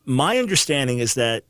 [0.05, 1.43] My understanding is that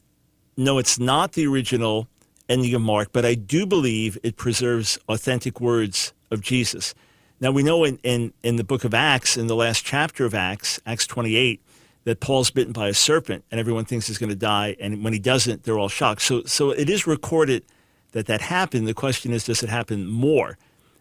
[0.58, 2.08] no, it's not the original
[2.50, 6.94] ending of Mark, but I do believe it preserves authentic words of Jesus.
[7.40, 10.36] Now, we know in, in, in the book of Acts, in the last chapter of
[10.36, 11.60] Acts, Acts 28,
[12.04, 14.76] that Paul's bitten by a serpent and everyone thinks he's going to die.
[14.80, 16.22] And when he doesn't, they're all shocked.
[16.22, 17.64] So, so it is recorded
[18.12, 18.88] that that happened.
[18.88, 20.58] The question is, does it happen more?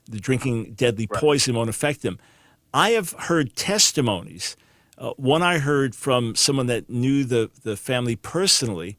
[0.09, 2.19] The drinking deadly poison won't affect him.
[2.73, 4.57] I have heard testimonies.
[4.97, 8.97] Uh, one I heard from someone that knew the, the family personally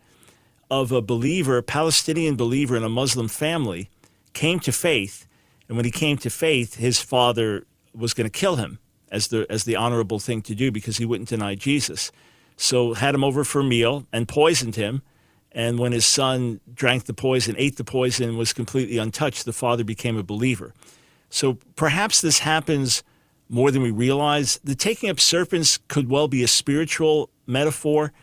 [0.70, 3.90] of a believer, a Palestinian believer in a Muslim family,
[4.34, 5.28] came to faith.
[5.68, 8.80] And when he came to faith, his father was going to kill him
[9.12, 12.12] as the, as the honorable thing to do because he wouldn't deny Jesus.
[12.58, 15.02] So had him over for a meal and poisoned him.
[15.52, 19.84] And when his son drank the poison, ate the poison, was completely untouched, the father
[19.84, 20.74] became a believer.
[21.30, 23.04] So perhaps this happens
[23.52, 24.60] more than we realize.
[24.64, 28.14] The taking up serpents could well be a spiritual metaphor.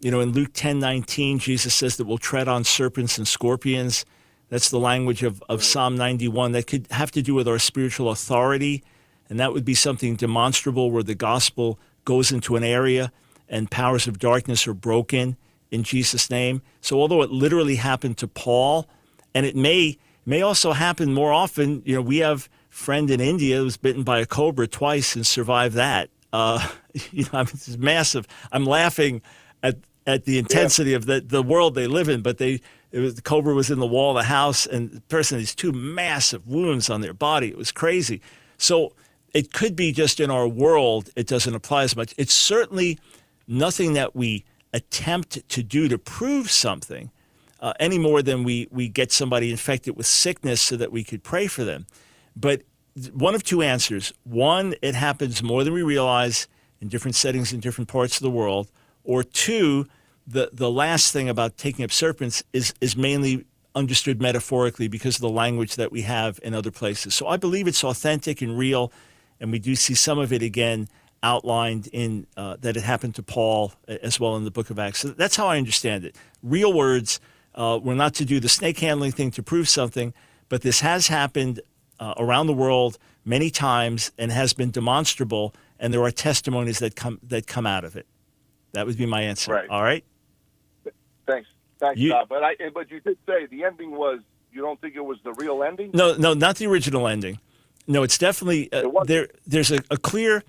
[0.00, 4.04] You know, in Luke 10 19, Jesus says that we'll tread on serpents and scorpions.
[4.48, 6.52] That's the language of, of Psalm 91.
[6.52, 8.82] That could have to do with our spiritual authority.
[9.28, 13.12] And that would be something demonstrable where the gospel goes into an area
[13.46, 15.36] and powers of darkness are broken
[15.70, 16.62] in Jesus' name.
[16.80, 18.88] So, although it literally happened to Paul,
[19.34, 22.48] and it may may also happen more often, you know, we have
[22.78, 26.08] friend in India was bitten by a cobra twice and survived that.
[26.32, 26.66] Uh,
[27.10, 28.26] you know, I mean, it's massive.
[28.52, 29.22] I'm laughing
[29.62, 32.60] at at the intensity of the the world they live in, but they
[32.90, 35.42] it was the cobra was in the wall of the house, and the person had
[35.42, 37.48] these two massive wounds on their body.
[37.48, 38.22] It was crazy.
[38.56, 38.92] So
[39.34, 42.14] it could be just in our world it doesn't apply as much.
[42.16, 42.98] It's certainly
[43.46, 47.10] nothing that we attempt to do to prove something
[47.60, 51.22] uh, any more than we, we get somebody infected with sickness so that we could
[51.22, 51.86] pray for them.
[52.38, 52.62] But
[53.12, 54.12] one of two answers.
[54.24, 56.48] One, it happens more than we realize
[56.80, 58.70] in different settings in different parts of the world.
[59.04, 59.86] Or two,
[60.26, 65.20] the, the last thing about taking up serpents is, is mainly understood metaphorically because of
[65.22, 67.14] the language that we have in other places.
[67.14, 68.92] So I believe it's authentic and real,
[69.40, 70.88] and we do see some of it again
[71.22, 75.00] outlined in uh, that it happened to Paul as well in the book of Acts.
[75.00, 76.16] So that's how I understand it.
[76.42, 77.20] Real words.
[77.54, 80.14] Uh, we're not to do the snake handling thing to prove something,
[80.48, 81.60] but this has happened
[82.00, 86.96] uh, around the world many times and has been demonstrable, and there are testimonies that
[86.96, 88.06] come that come out of it.
[88.72, 89.52] That would be my answer.
[89.52, 89.68] Right.
[89.68, 90.04] All right.
[91.26, 92.26] Thanks, thanks, You- Todd.
[92.28, 94.20] But I but you did say the ending was
[94.52, 95.90] you don't think it was the real ending?
[95.92, 97.38] No, no, not the original ending.
[97.86, 99.28] No, it's definitely uh, It there.
[99.46, 100.42] There's a, a clear.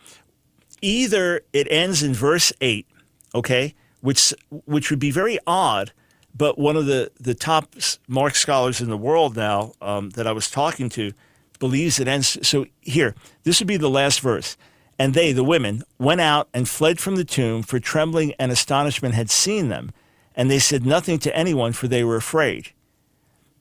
[0.82, 2.88] Either it ends in verse eight,
[3.36, 5.92] okay, which which would be very odd,
[6.34, 7.76] but one of the the top
[8.08, 11.12] Mark scholars in the world now um, that I was talking to
[11.60, 12.48] believes it ends.
[12.48, 14.58] So here, this would be the last verse.
[14.98, 19.16] And they, the women, went out and fled from the tomb, for trembling and astonishment
[19.16, 19.92] had seen them.
[20.36, 22.72] And they said nothing to anyone, for they were afraid.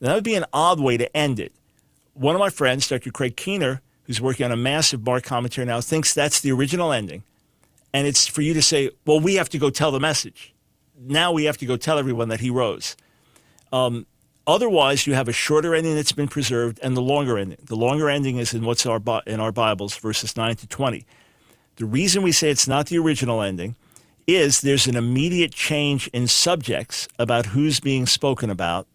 [0.00, 1.52] Now, that would be an odd way to end it.
[2.14, 3.11] One of my friends, Dr.
[3.11, 7.22] Craig Keener, who's working on a massive Mark commentary now, thinks that's the original ending.
[7.92, 10.54] And it's for you to say, well, we have to go tell the message.
[10.98, 12.96] Now we have to go tell everyone that he rose.
[13.72, 14.06] Um,
[14.48, 17.58] otherwise, you have a shorter ending that's been preserved and the longer ending.
[17.62, 21.06] The longer ending is in what's our in our Bibles, verses 9 to 20.
[21.76, 23.76] The reason we say it's not the original ending
[24.26, 28.87] is there's an immediate change in subjects about who's being spoken about,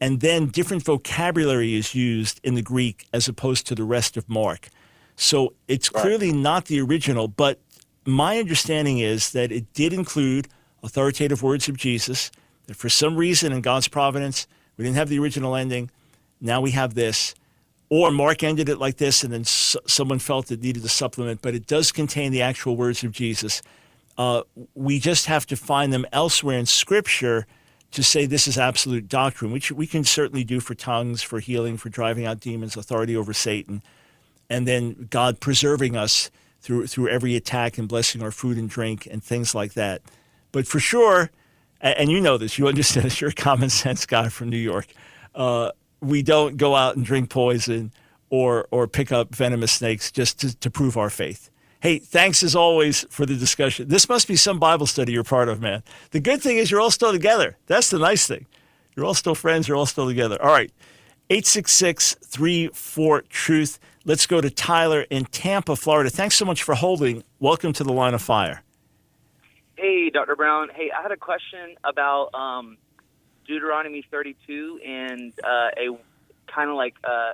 [0.00, 4.28] and then different vocabulary is used in the Greek as opposed to the rest of
[4.28, 4.68] Mark.
[5.16, 7.58] So it's clearly not the original, but
[8.04, 10.48] my understanding is that it did include
[10.82, 12.30] authoritative words of Jesus.
[12.66, 15.90] That for some reason in God's providence, we didn't have the original ending.
[16.40, 17.34] Now we have this.
[17.88, 21.40] Or Mark ended it like this, and then s- someone felt it needed a supplement,
[21.40, 23.62] but it does contain the actual words of Jesus.
[24.18, 24.42] Uh,
[24.74, 27.46] we just have to find them elsewhere in Scripture
[27.92, 31.76] to say this is absolute doctrine, which we can certainly do for tongues, for healing,
[31.76, 33.82] for driving out demons, authority over Satan,
[34.50, 39.06] and then God preserving us through through every attack and blessing our food and drink
[39.10, 40.02] and things like that.
[40.50, 41.30] But for sure,
[41.80, 44.86] and you know this, you understand this, you're a common sense guy from New York.
[45.34, 47.92] Uh, we don't go out and drink poison
[48.30, 51.50] or or pick up venomous snakes just to, to prove our faith.
[51.80, 53.88] Hey, thanks as always for the discussion.
[53.88, 55.82] This must be some Bible study you're part of, man.
[56.10, 57.56] The good thing is you're all still together.
[57.66, 58.46] That's the nice thing.
[58.94, 59.68] You're all still friends.
[59.68, 60.40] You're all still together.
[60.42, 60.72] All right.
[61.28, 63.78] 866 34 Truth.
[64.04, 66.08] Let's go to Tyler in Tampa, Florida.
[66.08, 67.24] Thanks so much for holding.
[67.40, 68.62] Welcome to the line of fire.
[69.76, 70.36] Hey, Dr.
[70.36, 70.68] Brown.
[70.74, 72.78] Hey, I had a question about um,
[73.46, 75.98] Deuteronomy 32 and uh, a
[76.46, 77.32] kind of like uh,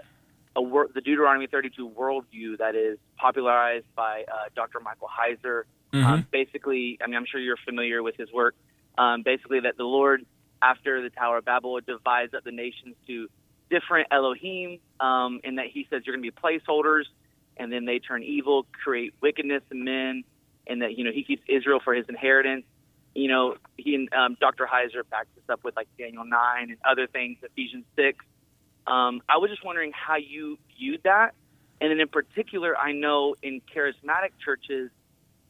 [0.57, 4.81] a wor- the Deuteronomy 32 worldview that is popularized by uh, Dr.
[4.81, 5.63] Michael Heiser.
[6.05, 8.57] Um, basically, I mean, I'm sure you're familiar with his work.
[8.99, 10.27] Um, basically, that the Lord,
[10.61, 13.29] after the Tower of Babel, divides up the nations to
[13.71, 17.05] different Elohim, um, and that He says you're going to be placeholders,
[17.57, 20.25] and then they turn evil, create wickedness in men,
[20.67, 22.65] and that you know He keeps Israel for His inheritance.
[23.15, 24.67] You know, he and um, Dr.
[24.67, 28.25] Heiser backs this up with like Daniel nine and other things, Ephesians six.
[28.87, 31.35] Um, I was just wondering how you viewed that,
[31.81, 34.91] and then in particular, I know in charismatic churches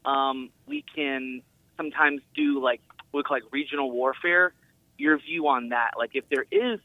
[0.04, 1.42] um, we can
[1.76, 2.80] sometimes do like
[3.12, 4.52] what we call like regional warfare.
[4.98, 6.78] Your view on that, like if there is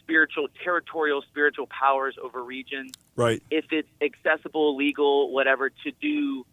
[0.00, 3.42] spiritual, territorial, spiritual powers over regions, Right.
[3.50, 6.44] if it's accessible, legal, whatever, to do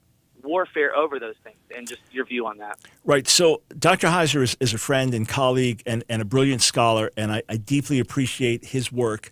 [0.44, 2.80] warfare over those things, and just your view on that.
[3.06, 3.28] Right.
[3.28, 4.08] So Dr.
[4.08, 7.58] Heiser is, is a friend and colleague and, and a brilliant scholar, and I, I
[7.58, 9.32] deeply appreciate his work.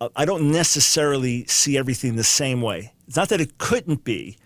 [0.00, 2.92] Uh, I don't necessarily see everything the same way.
[3.06, 4.36] It's not that it couldn't be,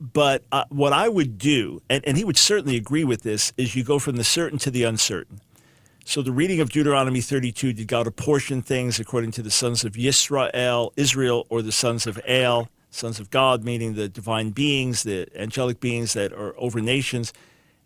[0.00, 3.76] but uh, what I would do, and, and he would certainly agree with this, is
[3.76, 5.40] you go from the certain to the uncertain.
[6.04, 9.92] So the reading of Deuteronomy 32, did God apportion things according to the sons of
[9.92, 15.28] Yisrael, Israel, or the sons of El, sons of God, meaning the divine beings, the
[15.34, 17.32] angelic beings that are over nations?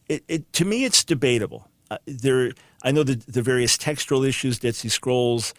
[0.08, 1.68] It, it, to me, it's debatable.
[1.90, 2.52] Uh, there,
[2.82, 5.54] I know the, the various textual issues, Dead Sea Scrolls,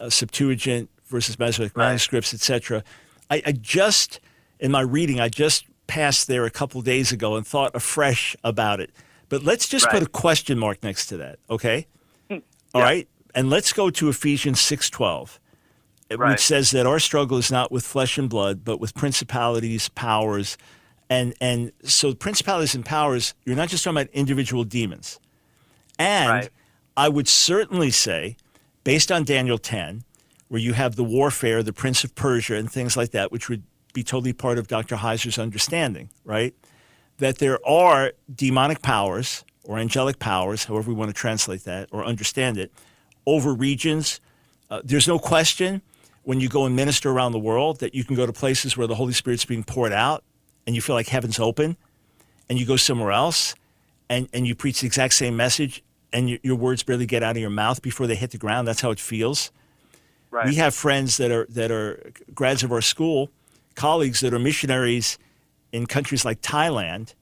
[0.00, 2.84] uh, Septuagint, versus Masoretic manuscripts, etc.
[3.30, 4.20] I, I just
[4.60, 8.80] in my reading, I just passed there a couple days ago and thought afresh about
[8.80, 8.90] it.
[9.28, 11.86] But let's just put a question mark next to that, okay?
[12.74, 15.40] All right, and let's go to Ephesians six twelve,
[16.30, 20.56] which says that our struggle is not with flesh and blood, but with principalities, powers,
[21.10, 23.34] and and so principalities and powers.
[23.44, 25.20] You're not just talking about individual demons,
[25.98, 26.50] and Right.
[26.96, 28.36] I would certainly say,
[28.84, 30.04] based on Daniel ten,
[30.48, 33.62] where you have the warfare, the Prince of Persia, and things like that, which would
[33.92, 34.96] be totally part of Dr.
[34.96, 36.54] Heiser's understanding, right?
[37.18, 42.04] That there are demonic powers or angelic powers, however we want to translate that or
[42.04, 42.72] understand it,
[43.26, 44.20] over regions.
[44.70, 45.82] Uh, there's no question
[46.28, 48.86] when you go and minister around the world that you can go to places where
[48.86, 50.22] the Holy Spirit's being poured out
[50.66, 51.74] and you feel like heaven's open,
[52.50, 53.54] and you go somewhere else
[54.10, 57.36] and, and you preach the exact same message and your, your words barely get out
[57.36, 58.68] of your mouth before they hit the ground.
[58.68, 59.50] That's how it feels.
[60.30, 60.46] Right.
[60.46, 63.30] We have friends that are that are grads of our school,
[63.74, 65.16] colleagues that are missionaries
[65.72, 67.14] in countries like Thailand,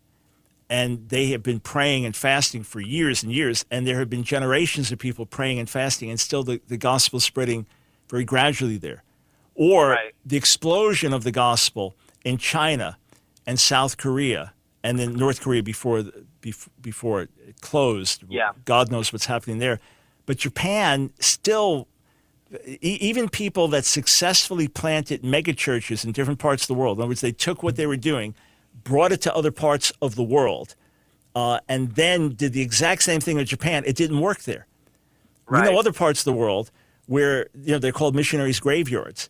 [0.68, 4.24] and they have been praying and fasting for years and years, and there have been
[4.24, 7.66] generations of people praying and fasting, and still the, the gospel spreading
[8.08, 9.02] very gradually there.
[9.54, 10.14] Or Right.
[10.24, 11.94] the explosion of the gospel
[12.24, 12.98] in China
[13.46, 14.52] and South Korea
[14.82, 16.04] and then North Korea before
[16.80, 17.30] before it
[17.60, 18.22] closed.
[18.28, 18.52] Yeah.
[18.64, 19.80] God knows what's happening there.
[20.26, 21.88] But Japan still
[22.80, 27.20] even people that successfully planted megachurches in different parts of the world, in other words,
[27.20, 28.34] they took what they were doing,
[28.84, 30.76] brought it to other parts of the world,
[31.34, 33.82] uh, and then did the exact same thing in Japan.
[33.84, 34.66] It didn't work there.
[35.50, 36.70] We know other parts of the world
[37.06, 39.28] where you know they're called missionaries' graveyards.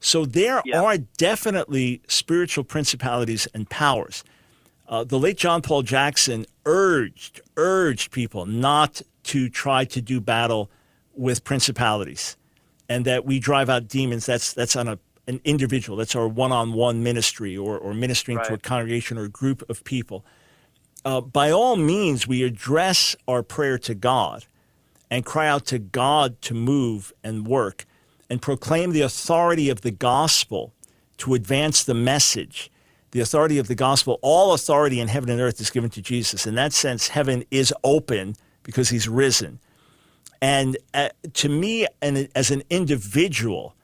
[0.00, 0.82] So there Yeah.
[0.82, 4.24] are definitely spiritual principalities and powers.
[4.88, 10.70] Uh, the late John Paul Jackson urged urged people not to try to do battle
[11.14, 12.36] with principalities,
[12.88, 14.24] and that we drive out demons.
[14.26, 15.98] That's that's on a an individual.
[15.98, 20.24] That's our one-on-one ministry, or or ministering to a congregation or a group of people.
[21.04, 24.46] Uh, by all means, we address our prayer to God
[25.10, 27.84] and cry out to God to move and work
[28.30, 30.74] and proclaim the authority of the gospel
[31.18, 32.70] to advance the message.
[33.10, 36.46] The authority of the gospel, all authority in heaven and earth is given to Jesus.
[36.46, 39.60] In that sense, heaven is open because he's risen.
[40.42, 43.74] And uh, to me, and as an individual,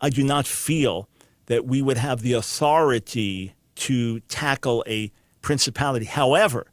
[0.00, 1.08] I do not feel
[1.46, 5.10] that we would have the authority to tackle a
[5.40, 6.04] principality.
[6.04, 6.66] However,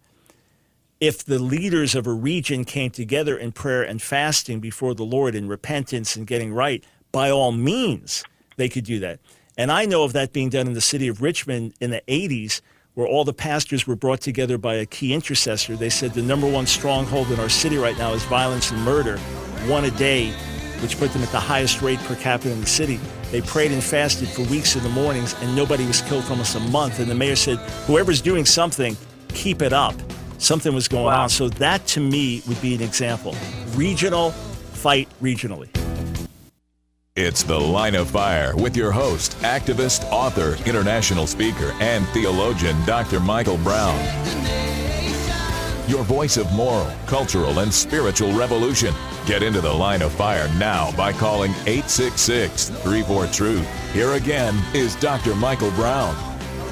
[1.04, 5.36] if the leaders of a region came together in prayer and fasting before the Lord
[5.36, 6.82] in repentance and getting right,
[7.12, 8.24] by all means,
[8.56, 9.20] they could do that.
[9.58, 12.62] And I know of that being done in the city of Richmond in the 80s,
[12.93, 15.76] where all the pastors were brought together by a key intercessor.
[15.76, 19.18] They said the number one stronghold in our city right now is violence and murder,
[19.68, 20.32] one a day,
[20.80, 22.97] which put them at the highest rate per capita in the city.
[23.30, 26.56] They prayed and fasted for weeks in the mornings, and nobody was killed for almost
[26.56, 26.99] a month.
[26.99, 28.95] And the mayor said, whoever's doing something,
[29.28, 29.95] keep it up.
[30.43, 31.23] Something was going Wow.
[31.23, 31.29] on.
[31.29, 33.33] So that to me would be an example.
[33.75, 34.31] Regional,
[34.73, 35.69] fight regionally.
[37.15, 43.21] It's The Line of Fire with your host, activist, author, international speaker, and theologian, Dr.
[43.21, 43.97] Michael Brown.
[45.87, 48.93] Your voice of moral, cultural, and spiritual revolution.
[49.25, 53.93] Get into The Line of Fire now by calling 866 34 Truth.
[53.93, 55.35] Here again is Dr.
[55.35, 56.13] Michael Brown.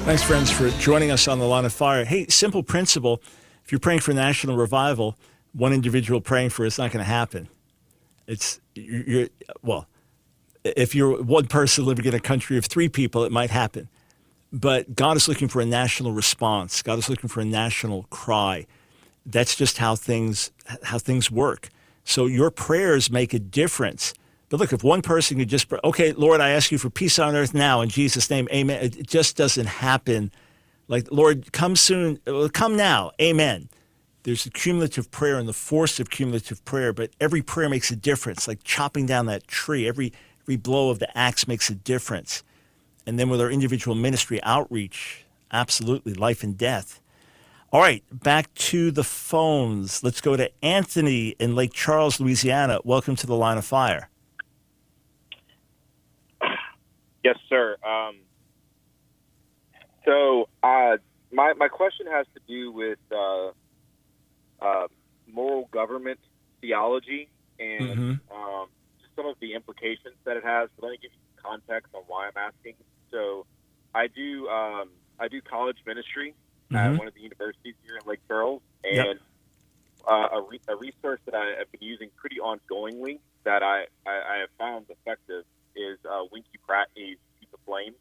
[0.04, 2.04] Thanks, friends, for joining us on the line of fire.
[2.04, 3.22] Hey, simple principle.
[3.72, 5.16] You're praying for a national revival,
[5.54, 7.48] one individual praying for it's not going to happen.
[8.26, 9.28] It's you're,
[9.62, 9.86] well,
[10.62, 13.88] if you're one person living in a country of three people, it might happen.
[14.52, 16.82] But God is looking for a national response.
[16.82, 18.66] God is looking for a national cry.
[19.24, 20.50] That's just how things
[20.82, 21.70] how things work.
[22.04, 24.12] So your prayers make a difference.
[24.50, 27.18] But look, if one person could just pray, okay, Lord, I ask you for peace
[27.18, 28.84] on earth now in Jesus' name, Amen.
[28.84, 30.30] It just doesn't happen.
[30.92, 33.70] Like, Lord, come soon, uh, come now, Amen.
[34.24, 37.96] There's a cumulative prayer and the force of cumulative prayer, but every prayer makes a
[37.96, 38.46] difference.
[38.46, 40.12] Like chopping down that tree, every
[40.42, 42.42] every blow of the axe makes a difference.
[43.06, 47.00] And then with our individual ministry outreach, absolutely life and death.
[47.72, 50.04] All right, back to the phones.
[50.04, 52.80] Let's go to Anthony in Lake Charles, Louisiana.
[52.84, 54.10] Welcome to the line of fire.
[57.24, 57.78] Yes, sir.
[57.82, 58.16] Um,
[60.04, 60.96] so, uh,
[61.32, 63.48] my my question has to do with uh,
[64.60, 64.86] uh,
[65.26, 66.20] moral government
[66.60, 67.98] theology and
[68.30, 68.66] um,
[69.00, 70.68] just some of the implications that it has.
[70.76, 72.74] But let me give you some context on why I'm asking.
[73.12, 73.46] So,
[73.94, 76.34] I do um, I do college ministry
[76.74, 76.98] at Mhm.
[76.98, 79.06] one of the universities here in Lake Charles, Yep.
[79.06, 79.20] and
[80.08, 84.10] uh, a, re- a resource that I have been using pretty ongoingly that I, I,
[84.10, 85.44] I have found effective
[85.76, 87.94] is uh, Winkie Pratney's Keep the Flame,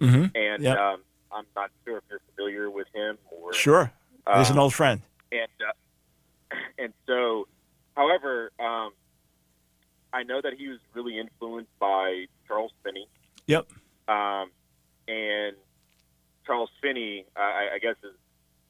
[0.00, 0.24] Mm-hmm.
[0.34, 0.76] and Yep.
[0.76, 1.02] um,
[1.32, 3.92] I'm not sure if you're familiar with him or Sure.
[4.36, 5.00] He's an um, old friend.
[5.32, 7.46] and uh, and so,
[7.96, 8.90] however, um,
[10.12, 13.06] I know that he was really influenced by Charles Finney,
[13.46, 13.66] Yep.
[14.08, 14.50] um,
[15.08, 15.56] and
[16.46, 18.14] Charles Finney, I, I guess, is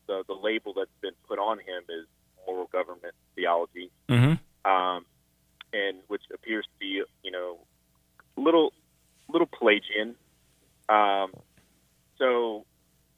[0.06, 2.06] the the label that's been put on him is
[2.46, 4.70] moral government theology, Mm-hmm.
[4.70, 5.04] um,
[5.72, 7.58] and which appears to be, you know,
[8.36, 8.72] a little
[9.28, 10.14] little Pelagian.
[10.88, 11.32] Um,
[12.18, 12.64] so,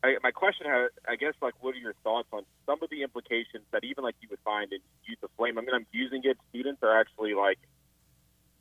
[0.03, 3.64] I, my question, I guess, like, what are your thoughts on some of the implications
[3.72, 5.59] that even like you would find in Youth Aflame?
[5.59, 6.38] I mean, I'm using it.
[6.51, 7.59] Students are actually like,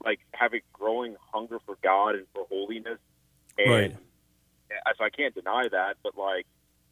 [0.03, 2.99] like having a growing hunger for God and for holiness,
[3.57, 3.95] and Right.
[4.97, 5.97] so I can't deny that.
[6.03, 6.45] But like,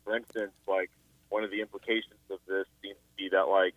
[0.04, 0.90] for instance, like
[1.30, 3.74] one of the implications of this seems to be that like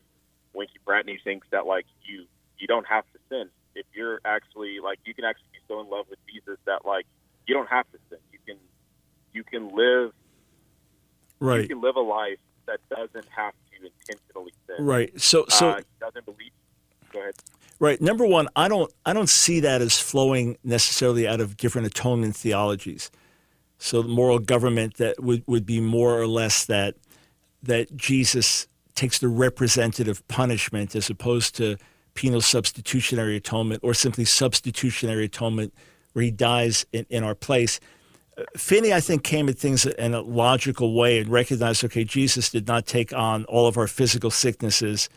[0.55, 2.27] Winkie Pratney thinks that like you
[2.59, 5.89] you don't have to sin if you're actually like you can actually be so in
[5.89, 7.07] love with Jesus that like
[7.47, 8.19] you don't have to sin.
[9.33, 10.13] You can live
[11.41, 11.63] right.
[11.63, 14.85] you can live a life that doesn't have to intentionally sin.
[14.85, 15.21] Right.
[15.21, 16.51] So so uh, doesn't believe.
[17.13, 17.35] Go ahead.
[17.81, 18.01] Right.
[18.01, 22.37] Number one, I don't I don't see that as flowing necessarily out of different atonement
[22.37, 23.11] theologies.
[23.79, 26.97] So the moral government that would, would be more or less that
[27.63, 31.77] that Jesus takes the representative punishment as opposed to
[32.15, 35.73] penal substitutionary atonement or simply substitutionary atonement
[36.13, 37.79] where he dies in, in our place.
[38.57, 42.67] Finney, I think, came at things in a logical way and recognized, okay, Jesus did
[42.67, 45.09] not take on all of our physical sicknesses.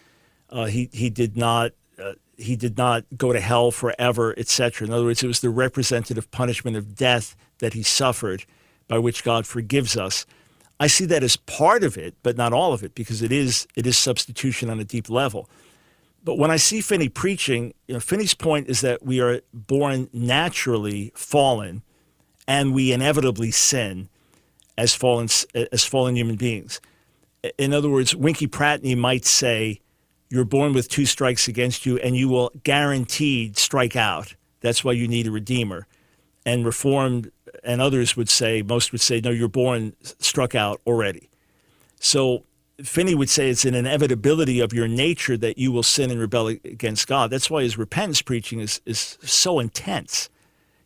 [0.50, 4.88] Uh, he he did not uh, he did not go to hell forever, etc.
[4.88, 8.46] In other words, it was the representative punishment of death that he suffered,
[8.88, 10.26] by which God forgives us.
[10.80, 13.68] I see that as part of it, but not all of it, because it is
[13.76, 15.50] it is substitution on a deep level.
[16.24, 20.10] But when I see Finney preaching, you know, Finney's point is that we are born
[20.14, 21.82] naturally fallen,
[22.48, 24.10] and we inevitably sin
[24.78, 26.82] as fallen as fallen human beings.
[27.58, 29.80] In other words, Winkie Pratney might say,
[30.30, 34.36] "You're born with two strikes against you, and you will guaranteed strike out.
[34.62, 35.88] That's why you need a redeemer."
[36.46, 37.32] And Reformed
[37.64, 41.30] and others would say, most would say, "No, you're born struck out already."
[42.00, 42.46] So
[42.84, 46.48] Finney would say it's an inevitability of your nature that you will sin and rebel
[46.48, 47.30] against God.
[47.30, 50.30] That's why his repentance preaching is, is so intense.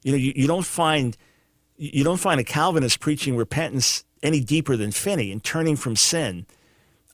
[0.03, 1.16] You know, you, you don't find
[1.78, 6.45] you don't find a Calvinist preaching repentance any deeper than Finney and turning from sin.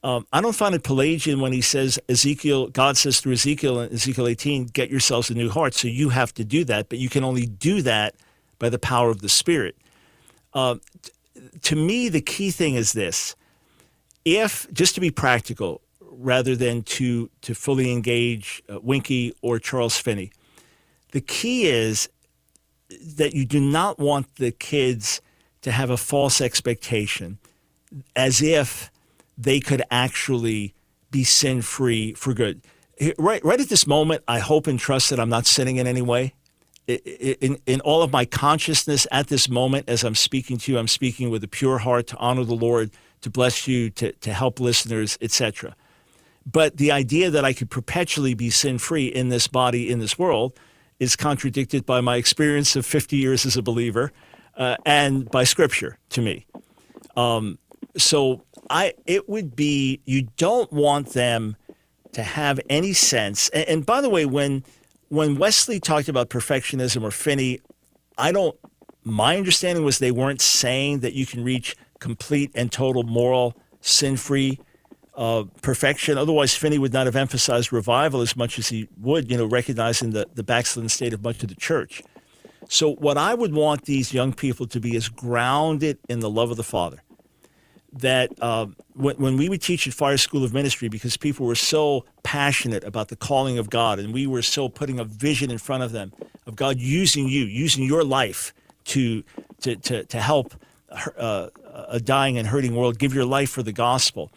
[0.03, 4.28] Um, I don't find it Pelagian when he says Ezekiel, God says through Ezekiel Ezekiel
[4.28, 5.74] 18, get yourselves a new heart.
[5.74, 8.16] So you have to do that, but you can only do that
[8.57, 9.76] by the power of the Spirit.
[10.53, 11.12] Uh, t-
[11.62, 13.36] to me, the key thing is this
[14.26, 19.97] if just to be practical rather than to to fully engage uh, Winkie or Charles
[19.97, 20.32] Finney,
[21.12, 22.09] the key is
[23.02, 25.22] that you do not want the kids
[25.62, 27.38] to have a false expectation,
[28.16, 28.92] as if
[29.38, 30.74] they could actually
[31.12, 32.62] be sin free for good.
[33.18, 36.02] Right, right at this moment, I hope and trust that I'm not sinning in any
[36.02, 36.34] way.
[36.88, 40.88] In, in all of my consciousness at this moment, as I'm speaking to you, I'm
[40.88, 44.60] speaking with a pure heart to honor the Lord, to bless you, to, to help
[44.60, 45.76] listeners, etc.
[46.46, 50.18] But the idea that I could perpetually be sin free in this body, in this
[50.18, 50.60] world,
[51.02, 54.12] is contradicted by my experience of 50 years as a believer
[54.56, 56.45] uh, and by Scripture to me.
[57.18, 57.58] Um,
[57.97, 61.58] so I, it would be you don't want them
[62.12, 63.49] to have any sense.
[63.49, 64.64] And, and by the way, when
[65.10, 67.60] when Wesley talked about perfectionism or Finney,
[68.20, 68.56] I don't.
[69.04, 74.60] My understanding was they weren't saying that you can reach complete and total moral sin-free
[75.22, 76.17] uh, perfection.
[76.17, 80.09] Otherwise, Finney would not have emphasized revival as much as he would, you know, recognizing
[80.09, 82.01] the, the backslidden state of much of the church.
[82.67, 86.49] So, what I would want these young people to be is grounded in the love
[86.49, 87.03] of the Father.
[87.93, 91.53] That um, when, when we would teach at Fire School of Ministry, because people were
[91.53, 95.59] so passionate about the calling of God, and we were so putting a vision in
[95.59, 96.13] front of them
[96.47, 98.55] of God using you, using your life
[98.86, 99.24] to
[99.61, 100.55] to to, to help
[101.15, 101.49] uh,
[101.89, 104.32] a dying and hurting world, give your life for the gospel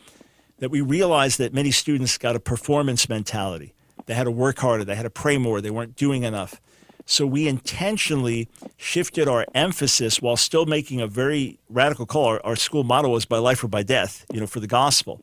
[0.58, 3.74] that we realized that many students got a performance mentality.
[4.06, 6.60] They had to work harder, they had to pray more, they weren't doing enough.
[7.06, 12.26] So we intentionally shifted our emphasis while still making a very radical call.
[12.26, 15.20] Our, our school motto was by life or by death, you know, for the gospel.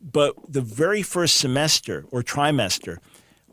[0.00, 2.98] But the very first semester or trimester,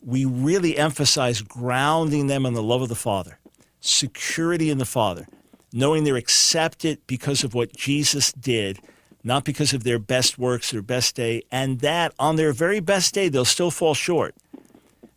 [0.03, 3.39] we really emphasized grounding them in the love of the Father,
[3.79, 5.27] security in the Father,
[5.73, 8.79] knowing they're accepted because of what Jesus did
[9.25, 13.13] not because of their best works, their best day, and that on their very best
[13.13, 14.35] day, they'll still fall short.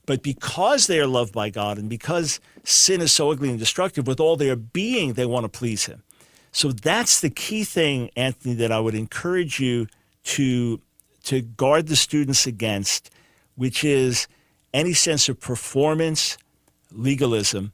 [0.06, 4.06] But because they are loved by God and because sin is so ugly and destructive,
[4.06, 6.02] with all their being, they want to please Him.
[6.52, 9.86] So that's the key thing, Anthony, that I would encourage you
[10.24, 10.80] to,
[11.24, 13.10] to guard the students against,
[13.56, 14.26] which is
[14.72, 16.38] any sense of performance,
[16.90, 17.72] legalism.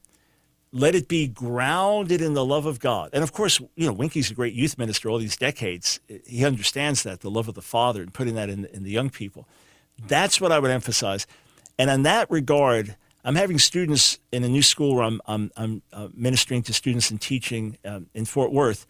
[0.75, 3.09] Let it be grounded in the love of God.
[3.13, 6.01] And of course, you know, Winkie's a great youth minister all these decades.
[6.25, 9.09] He understands that, the love of the Father, and putting that in, in the young
[9.09, 9.47] people.
[10.05, 11.27] That's what I would emphasize.
[11.79, 15.81] And in that regard, I'm having students in a new school where I'm, I'm, I'm
[15.93, 18.85] uh, ministering to students and teaching um, in Fort Worth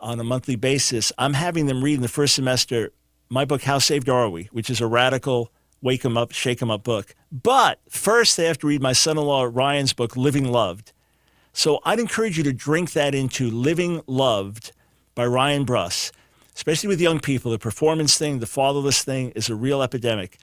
[0.00, 1.12] on a monthly basis.
[1.18, 2.92] I'm having them read in the first semester
[3.28, 6.70] my book, How Saved Are We, which is a radical wake 'em up, shake 'em
[6.70, 7.14] up book.
[7.30, 10.92] But first, they have to read my son in law Ryan's book, Living Loved.
[11.56, 14.72] So I'd encourage you to drink that into Living Loved
[15.14, 16.12] by Ryan Bruss,
[16.54, 17.50] especially with young people.
[17.50, 20.36] The performance thing, the fatherless thing is a real epidemic.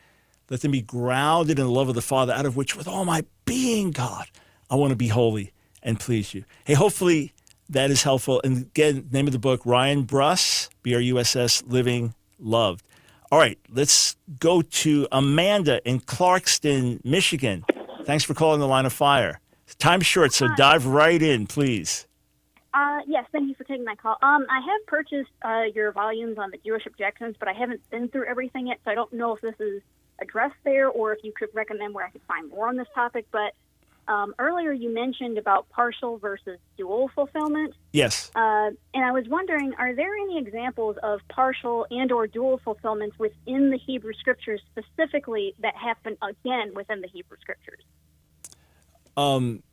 [0.49, 3.05] Let them be grounded in the love of the Father, out of which, with all
[3.05, 4.25] my being, God,
[4.71, 5.53] I want to be holy
[5.83, 6.45] and please you.
[6.65, 7.31] Hey, hopefully
[7.69, 8.41] that is helpful.
[8.43, 12.83] And again, name of the book, Ryan Bruss, B R U S S, Living Loved.
[13.31, 17.65] All right, let's go to Amanda in Clarkston, Michigan.
[18.03, 19.39] Thanks for calling the line of fire.
[19.79, 22.07] Time's short, so dive right in, please.
[22.73, 24.17] Uh, yes, thank you for taking my call.
[24.21, 28.07] Um, I have purchased uh, your volumes on the Jewish objections, but I haven't been
[28.07, 29.81] through everything yet, so I don't know if this is
[30.19, 33.27] addressed there or if you could recommend where I could find more on this topic.
[33.31, 33.53] But
[34.07, 38.31] um, earlier you mentioned about partial versus dual fulfillment, Yes.
[38.35, 43.69] uh, and I was wondering, are there any examples of partial and/or dual fulfillments within
[43.69, 47.81] the Hebrew Scriptures specifically that happen again within the Hebrew Scriptures?
[49.17, 49.63] Um,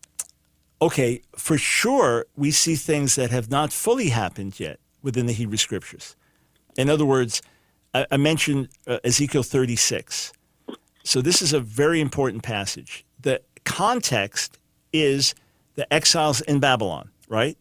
[0.80, 5.56] okay, for sure, we see things that have not fully happened yet within the Hebrew
[5.56, 6.16] Scriptures.
[6.76, 7.42] In other words,
[7.94, 10.32] I, I mentioned uh, Ezekiel 36.
[11.02, 13.04] So this is a very important passage.
[13.20, 14.58] The context
[14.92, 15.34] is
[15.74, 17.56] the exiles in Babylon, right?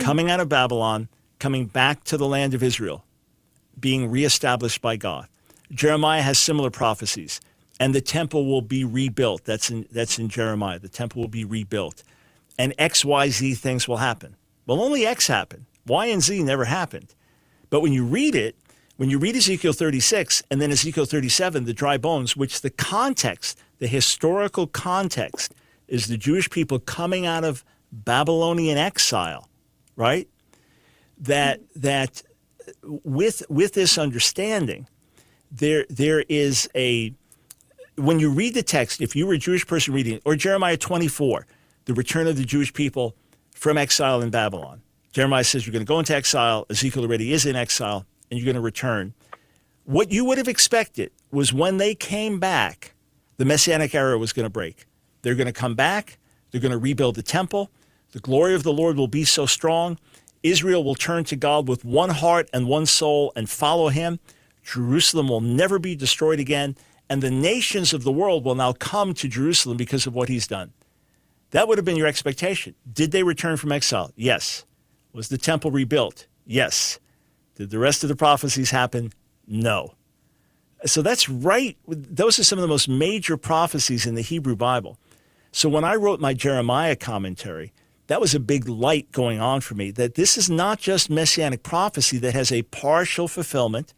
[0.00, 3.04] Coming out of Babylon, coming back to the land of Israel,
[3.78, 5.28] being reestablished by God.
[5.70, 7.40] Jeremiah has similar prophecies,
[7.80, 9.44] and the temple will be rebuilt.
[9.44, 10.78] That's in, that's in Jeremiah.
[10.78, 12.02] The temple will be rebuilt,
[12.58, 14.36] and X, Y, Z things will happen.
[14.66, 15.66] Well, only X happened.
[15.86, 17.14] Y and Z never happened.
[17.70, 18.56] But when you read it,
[18.96, 23.58] when you read Ezekiel 36 and then Ezekiel 37, the dry bones, which the context,
[23.78, 25.54] the historical context,
[25.86, 29.48] is the Jewish people coming out of Babylonian exile,
[29.96, 30.28] right?
[31.18, 32.22] That that
[32.82, 34.88] with with this understanding,
[35.50, 37.14] there there is a
[37.98, 40.76] when you read the text, if you were a Jewish person reading it, or Jeremiah
[40.76, 41.46] 24,
[41.84, 43.14] the return of the Jewish people
[43.54, 44.82] from exile in Babylon.
[45.12, 46.66] Jeremiah says you're going to go into exile.
[46.70, 49.14] Ezekiel already is in exile, and you're going to return.
[49.84, 52.94] What you would have expected was when they came back,
[53.38, 54.86] the Messianic era was going to break.
[55.22, 56.18] They're going to come back.
[56.50, 57.70] They're going to rebuild the temple.
[58.12, 59.98] The glory of the Lord will be so strong.
[60.42, 64.20] Israel will turn to God with one heart and one soul and follow him.
[64.62, 66.76] Jerusalem will never be destroyed again.
[67.10, 70.46] And the nations of the world will now come to Jerusalem because of what he's
[70.46, 70.72] done.
[71.50, 72.74] That would have been your expectation.
[72.90, 74.12] Did they return from exile?
[74.14, 74.64] Yes.
[75.12, 76.26] Was the temple rebuilt?
[76.44, 76.98] Yes.
[77.54, 79.12] Did the rest of the prophecies happen?
[79.46, 79.94] No.
[80.84, 81.76] So that's right.
[81.86, 84.98] Those are some of the most major prophecies in the Hebrew Bible.
[85.50, 87.72] So when I wrote my Jeremiah commentary,
[88.06, 91.62] that was a big light going on for me that this is not just messianic
[91.62, 93.94] prophecy that has a partial fulfillment.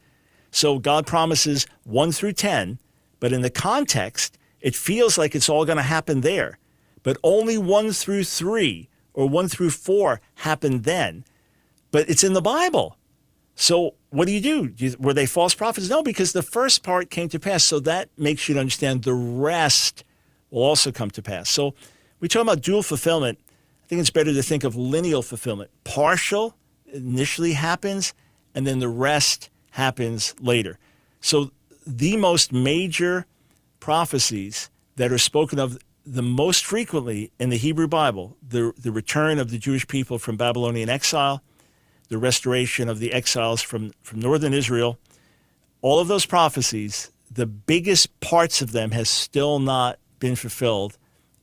[0.50, 2.78] So God promises 1 through 10,
[3.20, 6.58] but in the context, it feels like it's all going to happen there.
[7.02, 11.24] But only 1 through 3 or 1 through 4 happened then.
[11.90, 12.96] But it's in the Bible.
[13.54, 14.96] So what do you do?
[14.98, 15.88] Were they false prophets?
[15.88, 17.64] No, because the first part came to pass.
[17.64, 20.04] So that makes you understand the rest
[20.50, 21.48] will also come to pass.
[21.50, 21.74] So
[22.20, 23.38] we talk about dual fulfillment.
[23.84, 25.70] I think it's better to think of lineal fulfillment.
[25.84, 26.54] Partial
[26.92, 28.14] initially happens,
[28.54, 30.78] and then the rest happens later.
[31.20, 31.50] So
[31.86, 33.26] the most major
[33.78, 39.38] prophecies that are spoken of the most frequently in the Hebrew Bible, the, the return
[39.38, 41.42] of the Jewish people from Babylonian exile,
[42.08, 44.98] the restoration of the exiles from, from northern Israel,
[45.82, 50.98] all of those prophecies, the biggest parts of them has still not been fulfilled,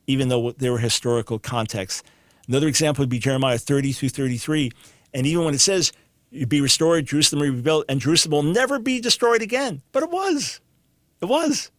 [0.06, 2.02] even though there were historical contexts.
[2.46, 4.70] Another example would be Jeremiah 30 through 33.
[5.14, 5.92] And even when it says,
[6.48, 9.82] be restored, Jerusalem rebuilt, and Jerusalem will never be destroyed again.
[9.92, 10.60] But it was.
[11.20, 11.70] It was.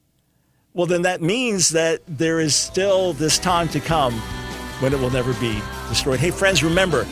[0.74, 4.14] Well, then that means that there is still this time to come
[4.80, 6.20] when it will never be destroyed.
[6.20, 7.06] Hey, friends, remember,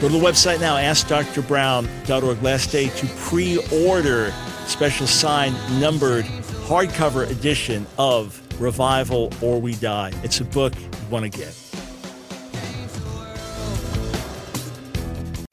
[0.00, 2.42] go to the website now, askdrbrown.org.
[2.42, 4.32] Last day to pre order
[4.66, 6.24] special signed, numbered,
[6.66, 10.12] hardcover edition of Revival or We Die.
[10.22, 11.65] It's a book you want to get.